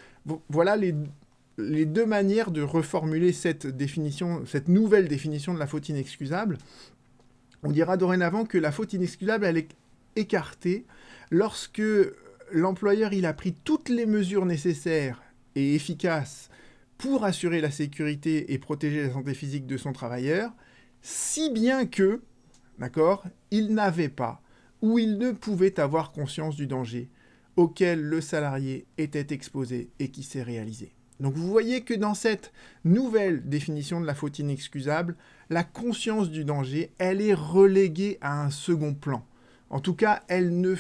voilà 0.49 0.77
les, 0.77 0.95
deux 1.59 2.07
manières 2.07 2.51
de 2.51 2.63
reformuler 2.63 3.33
cette 3.33 3.67
définition, 3.67 4.45
cette 4.47 4.69
nouvelle 4.69 5.09
définition 5.09 5.53
de 5.53 5.59
la 5.59 5.67
faute 5.67 5.89
inexcusable. 5.91 6.57
On 7.63 7.71
dira 7.71 7.97
dorénavant 7.97 8.45
que 8.45 8.59
la 8.59 8.73
faute 8.73 8.95
inexcusable, 8.95 9.45
elle 9.45 9.59
est 9.59 9.69
écartée 10.17 10.87
lorsque 11.31 11.83
l'employeur 12.51 13.13
il 13.13 13.27
a 13.27 13.35
pris 13.35 13.53
toutes 13.53 13.89
les 13.89 14.07
mesures 14.07 14.47
nécessaires 14.47 15.23
et 15.55 15.75
efficaces 15.75 16.49
pour 16.97 17.25
assurer 17.25 17.61
la 17.61 17.71
sécurité 17.71 18.53
et 18.53 18.59
protéger 18.59 19.03
la 19.03 19.13
santé 19.13 19.35
physique 19.35 19.67
de 19.67 19.77
son 19.77 19.93
travailleur, 19.93 20.53
si 21.03 21.51
bien 21.51 21.87
que, 21.87 22.23
d'accord, 22.79 23.25
il 23.51 23.75
n'avait 23.75 24.09
pas 24.09 24.41
ou 24.81 24.99
il 24.99 25.19
ne 25.19 25.33
pouvait 25.33 25.79
avoir 25.79 26.13
conscience 26.13 26.57
du 26.57 26.67
danger 26.67 27.11
auquel 27.57 28.01
le 28.01 28.21
salarié 28.21 28.87
était 28.99 29.35
exposé 29.35 29.91
et 29.99 30.09
qui 30.09 30.23
s'est 30.23 30.43
réalisé. 30.43 30.95
Donc 31.21 31.35
vous 31.35 31.49
voyez 31.49 31.83
que 31.83 31.95
dans 31.95 32.15
cette 32.15 32.53
nouvelle 32.85 33.49
définition 33.49 34.01
de 34.01 34.07
la 34.07 34.15
faute 34.15 34.39
inexcusable, 34.39 35.17
la 35.51 35.63
conscience 35.63 36.31
du 36.31 36.45
danger, 36.45 36.93
elle 36.99 37.21
est 37.21 37.35
reléguée 37.35 38.19
à 38.21 38.43
un 38.43 38.51
second 38.51 38.95
plan. 38.95 39.25
En 39.71 39.81
tout 39.81 39.95
cas, 39.95 40.23
elle, 40.29 40.61
ne, 40.61 40.75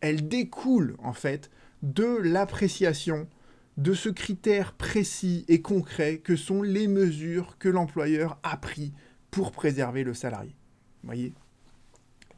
elle 0.00 0.28
découle 0.28 0.96
en 1.02 1.12
fait 1.12 1.50
de 1.82 2.04
l'appréciation 2.04 3.28
de 3.76 3.92
ce 3.92 4.08
critère 4.08 4.72
précis 4.72 5.44
et 5.48 5.60
concret 5.60 6.18
que 6.18 6.36
sont 6.36 6.62
les 6.62 6.88
mesures 6.88 7.58
que 7.58 7.68
l'employeur 7.68 8.38
a 8.42 8.56
prises 8.56 8.92
pour 9.30 9.52
préserver 9.52 10.02
le 10.02 10.14
salarié. 10.14 10.54
Voyez? 11.04 11.34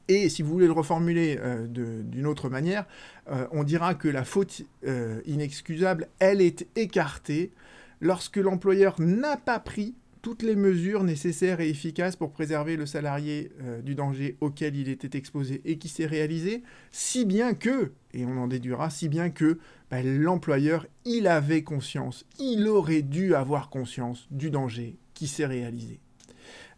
Et 0.09 0.31
si 0.31 0.43
vous 0.43 0.51
voulez 0.51 0.67
le 0.67 0.73
reformuler 0.73 1.39
euh, 1.41 1.67
d'une 1.67 2.27
autre 2.27 2.49
manière, 2.49 2.87
euh, 3.31 3.47
on 3.53 3.63
dira 3.63 3.95
que 3.95 4.09
la 4.09 4.25
faute 4.25 4.63
euh, 4.87 5.21
inexcusable, 5.27 6.09
elle 6.19 6.41
est 6.41 6.67
écartée 6.77 7.53
lorsque 8.01 8.39
l'employeur 8.39 8.97
n'a 8.99 9.37
pas 9.37 9.59
pris 9.59 9.95
toutes 10.23 10.43
les 10.43 10.57
mesures 10.57 11.05
nécessaires 11.05 11.61
et 11.61 11.69
efficaces 11.69 12.17
pour 12.17 12.33
préserver 12.33 12.77
le 12.77 12.87
salarié 12.87 13.51
euh, 13.63 13.81
du 13.83 13.95
danger 13.95 14.37
auquel 14.41 14.77
il 14.77 14.89
était 14.89 15.17
exposé 15.17 15.61
et 15.65 15.79
qui 15.79 15.89
s'est 15.89 16.07
réalisé, 16.07 16.63
si 16.91 17.25
bien 17.25 17.55
que, 17.55 17.93
et 18.13 18.25
on 18.25 18.37
en 18.37 18.47
déduira, 18.47 18.91
si 18.91 19.09
bien 19.09 19.31
que 19.31 19.59
bah, 19.91 20.03
l'employeur, 20.03 20.87
il 21.05 21.27
avait 21.27 21.63
conscience, 21.63 22.27
il 22.39 22.67
aurait 22.69 23.03
dû 23.03 23.35
avoir 23.35 23.71
conscience 23.71 24.27
du 24.31 24.51
danger 24.51 24.97
qui 25.15 25.27
s'est 25.27 25.47
réalisé. 25.47 26.01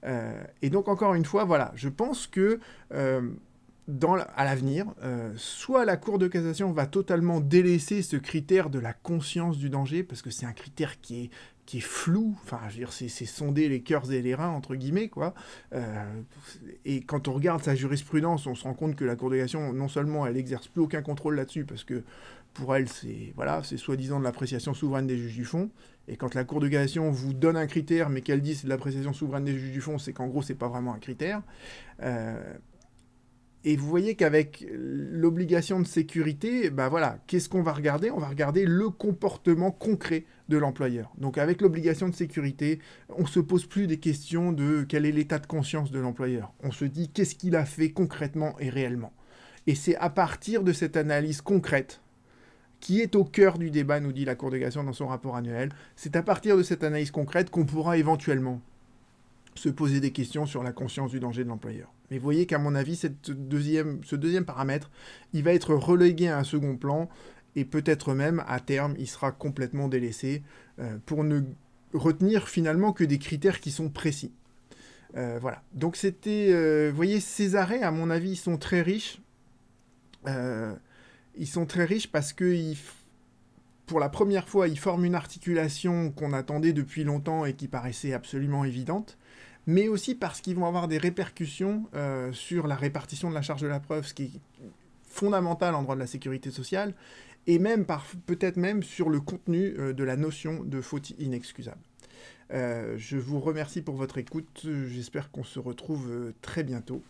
Euh, 0.05 0.43
et 0.63 0.71
donc 0.71 0.89
encore 0.89 1.15
une 1.15 1.25
fois, 1.25 1.45
voilà, 1.45 1.73
je 1.75 1.89
pense 1.89 2.27
que 2.27 2.61
euh, 2.93 3.31
à 4.37 4.45
l'avenir, 4.45 4.87
soit 5.37 5.85
la 5.85 5.97
Cour 5.97 6.21
de 6.21 6.29
cassation 6.29 6.71
va 6.71 6.87
totalement 6.87 7.41
délaisser 7.41 8.03
ce 8.03 8.17
critère 8.17 8.71
de 8.71 8.79
la 8.79 8.93
conscience 8.93 9.59
du 9.59 9.69
danger, 9.69 10.05
parce 10.05 10.23
que 10.23 10.31
c'est 10.31 10.47
un 10.47 10.53
critère 10.53 11.01
qui 11.01 11.25
est 11.25 11.31
qui 11.71 11.79
est 11.79 11.83
flou. 11.83 12.37
Enfin, 12.43 12.59
je 12.69 12.81
veux 12.81 12.87
c'est 12.91 13.09
sonder 13.27 13.69
les 13.69 13.81
cœurs 13.81 14.11
et 14.11 14.23
les 14.23 14.35
reins, 14.35 14.49
entre 14.49 14.75
guillemets, 14.75 15.09
quoi. 15.09 15.35
et 16.85 17.01
quand 17.03 17.29
on 17.29 17.33
regarde 17.33 17.63
sa 17.63 17.77
jurisprudence, 17.77 18.49
on 18.49 18.57
se 18.57 18.65
rend 18.65 18.75
compte 18.75 18.97
que 18.97 19.05
la 19.05 19.15
Cour 19.15 19.31
de 19.31 19.37
cassation, 19.37 19.73
non 19.73 19.87
seulement 19.87 20.27
elle 20.27 20.37
exerce 20.37 20.67
plus 20.67 20.83
aucun 20.83 21.01
contrôle 21.01 21.37
là-dessus, 21.37 21.65
parce 21.65 21.85
que 21.85 22.03
pour 22.55 22.75
elle, 22.75 22.89
c'est 22.89 23.33
voilà, 23.37 23.63
c'est 23.63 23.77
soi-disant 23.77 24.19
de 24.19 24.25
l'appréciation 24.25 24.75
souveraine 24.75 25.07
des 25.07 25.17
juges 25.17 25.37
du 25.37 25.45
fond. 25.45 25.71
Et 26.09 26.17
quand 26.17 26.35
la 26.35 26.43
Cour 26.43 26.59
de 26.59 26.67
cassation 26.67 27.09
vous 27.09 27.35
donne 27.35 27.57
un 27.57 27.69
critère, 27.69 28.11
mais 28.11 28.21
qu'elle 28.21 28.43
dit 28.43 28.57
c'est 28.57 28.65
de 28.65 28.71
l'appréciation 28.71 29.13
souveraine 29.13 29.45
des 29.45 29.57
juges 29.57 29.71
du 29.71 29.81
fond, 29.81 29.97
c'est 29.99 30.13
qu'en 30.13 30.27
gros, 30.27 30.43
c'est 30.43 30.57
pas 30.57 30.67
vraiment 30.67 30.93
un 30.93 30.99
critère. 30.99 31.41
Euh, 32.03 32.53
et 33.65 33.77
vous 33.77 33.87
voyez 33.87 34.15
qu'avec 34.15 34.67
l'obligation 34.73 35.81
de 35.81 35.87
sécurité, 35.87 36.71
bah 36.71 36.89
voilà, 36.89 37.19
qu'est-ce 37.27 37.49
qu'on 37.49 37.63
va 37.63 37.73
regarder? 37.73 38.11
On 38.11 38.19
va 38.19 38.29
regarder 38.29 38.65
le 38.65 38.89
comportement 38.89 39.71
concret 39.71 40.25
de 40.49 40.57
l'employeur. 40.57 41.13
Donc 41.19 41.37
avec 41.37 41.61
l'obligation 41.61 42.09
de 42.09 42.15
sécurité, 42.15 42.81
on 43.11 43.23
ne 43.23 43.27
se 43.27 43.41
pose 43.41 43.67
plus 43.67 43.87
des 43.87 43.99
questions 43.99 44.53
de 44.53 44.85
quel 44.89 45.05
est 45.05 45.13
l'état 45.13 45.39
de 45.39 45.47
conscience 45.47 45.91
de 45.91 45.99
l'employeur. 45.99 46.53
On 46.63 46.71
se 46.71 46.87
dit 46.87 47.09
qu'est-ce 47.09 47.35
qu'il 47.35 47.55
a 47.55 47.67
fait 47.67 47.91
concrètement 47.91 48.59
et 48.61 48.71
réellement? 48.71 49.13
Et 49.67 49.75
c'est 49.75 49.97
à 49.97 50.09
partir 50.09 50.63
de 50.63 50.73
cette 50.73 50.97
analyse 50.97 51.43
concrète 51.43 52.01
qui 52.81 53.03
est 53.03 53.15
au 53.15 53.25
cœur 53.25 53.59
du 53.59 53.71
débat, 53.71 54.01
nous 54.01 54.13
dit 54.13 54.25
la 54.25 54.35
Cour 54.35 54.51
de 54.51 54.57
cassation 54.57 54.85
dans 54.85 54.95
son 54.95 55.07
rapport 55.07 55.37
annuel. 55.37 55.69
C'est 55.97 56.17
à 56.17 56.23
partir 56.23 56.57
de 56.57 56.63
cette 56.63 56.83
analyse 56.83 57.11
concrète 57.11 57.51
qu'on 57.51 57.67
pourra 57.67 57.99
éventuellement 57.99 58.63
se 59.55 59.69
poser 59.69 60.01
des 60.01 60.13
questions 60.13 60.47
sur 60.47 60.63
la 60.63 60.73
conscience 60.73 61.11
du 61.11 61.21
danger 61.21 61.45
de 61.45 61.49
l'employeur. 61.49 61.93
Mais 62.11 62.19
vous 62.19 62.25
voyez 62.25 62.47
qu'à 62.47 62.59
mon 62.59 62.75
avis, 62.75 62.97
ce 62.97 64.15
deuxième 64.17 64.45
paramètre, 64.45 64.91
il 65.33 65.43
va 65.43 65.53
être 65.53 65.75
relégué 65.75 66.29
à 66.29 66.39
un 66.39 66.45
second 66.45 66.77
plan 66.77 67.09
et 67.57 67.65
peut-être 67.65 68.15
même 68.15 68.45
à 68.47 68.61
terme, 68.61 68.95
il 68.99 69.09
sera 69.09 69.33
complètement 69.33 69.89
délaissé 69.89 70.43
euh, 70.79 70.99
pour 71.05 71.25
ne 71.25 71.41
retenir 71.93 72.49
finalement 72.49 72.93
que 72.93 73.05
des 73.05 73.19
critères 73.19 73.61
qui 73.61 73.71
sont 73.71 73.91
précis. 73.91 74.33
Euh, 75.17 75.39
voilà. 75.41 75.63
Donc 75.75 75.97
c'était, 75.97 76.49
euh, 76.53 76.91
vous 76.91 76.97
voyez, 76.97 77.19
ces 77.21 77.57
arrêts, 77.57 77.83
à 77.83 77.91
mon 77.91 78.11
avis, 78.11 78.37
sont 78.37 78.57
très 78.57 78.83
riches 78.83 79.21
ils 81.37 81.47
sont 81.47 81.67
très 81.67 81.85
riches 81.85 82.11
parce 82.11 82.33
que 82.33 82.55
pour 83.87 83.99
la 83.99 84.09
première 84.09 84.49
fois, 84.49 84.69
ils 84.69 84.79
forment 84.79 85.05
une 85.05 85.15
articulation 85.15 86.13
qu'on 86.13 86.33
attendait 86.33 86.73
depuis 86.73 87.03
longtemps 87.03 87.45
et 87.45 87.55
qui 87.55 87.67
paraissait 87.67 88.13
absolument 88.13 88.65
évidente, 88.65 89.19
mais 89.67 89.89
aussi 89.89 90.15
parce 90.15 90.41
qu'ils 90.41 90.57
vont 90.57 90.67
avoir 90.67 90.89
des 90.89 90.99
répercussions 90.99 91.89
euh, 91.95 92.33
sur 92.33 92.67
la 92.67 92.77
répartition 92.77 93.31
de 93.31 93.35
la 93.35 93.43
charge 93.43 93.63
de 93.63 93.69
la 93.69 93.81
preuve, 93.81 94.07
ce 94.07 94.15
qui 94.15 94.25
est 94.25 94.41
fondamental 95.09 95.75
en 95.75 95.83
droit 95.83 95.95
de 95.95 96.01
la 96.01 96.07
sécurité 96.07 96.51
sociale, 96.51 96.95
et 97.47 97.59
même 97.59 97.87
peut-être 98.27 98.57
même 98.57 98.83
sur 98.83 99.11
le 99.11 99.21
contenu 99.21 99.75
euh, 99.79 99.93
de 99.93 100.05
la 100.05 100.17
notion 100.17 100.63
de 100.65 100.81
faute 100.81 101.11
inexcusable. 101.19 101.81
Euh, 102.53 102.95
je 102.97 103.17
vous 103.17 103.41
remercie 103.41 103.83
pour 103.83 103.95
votre 103.95 104.19
écoute, 104.19 104.67
j'espère 104.89 105.31
qu'on 105.31 105.45
se 105.45 105.59
retrouve 105.59 106.33
très 106.43 106.65
bientôt. 106.65 107.03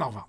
Au 0.00 0.06
revoir. 0.06 0.28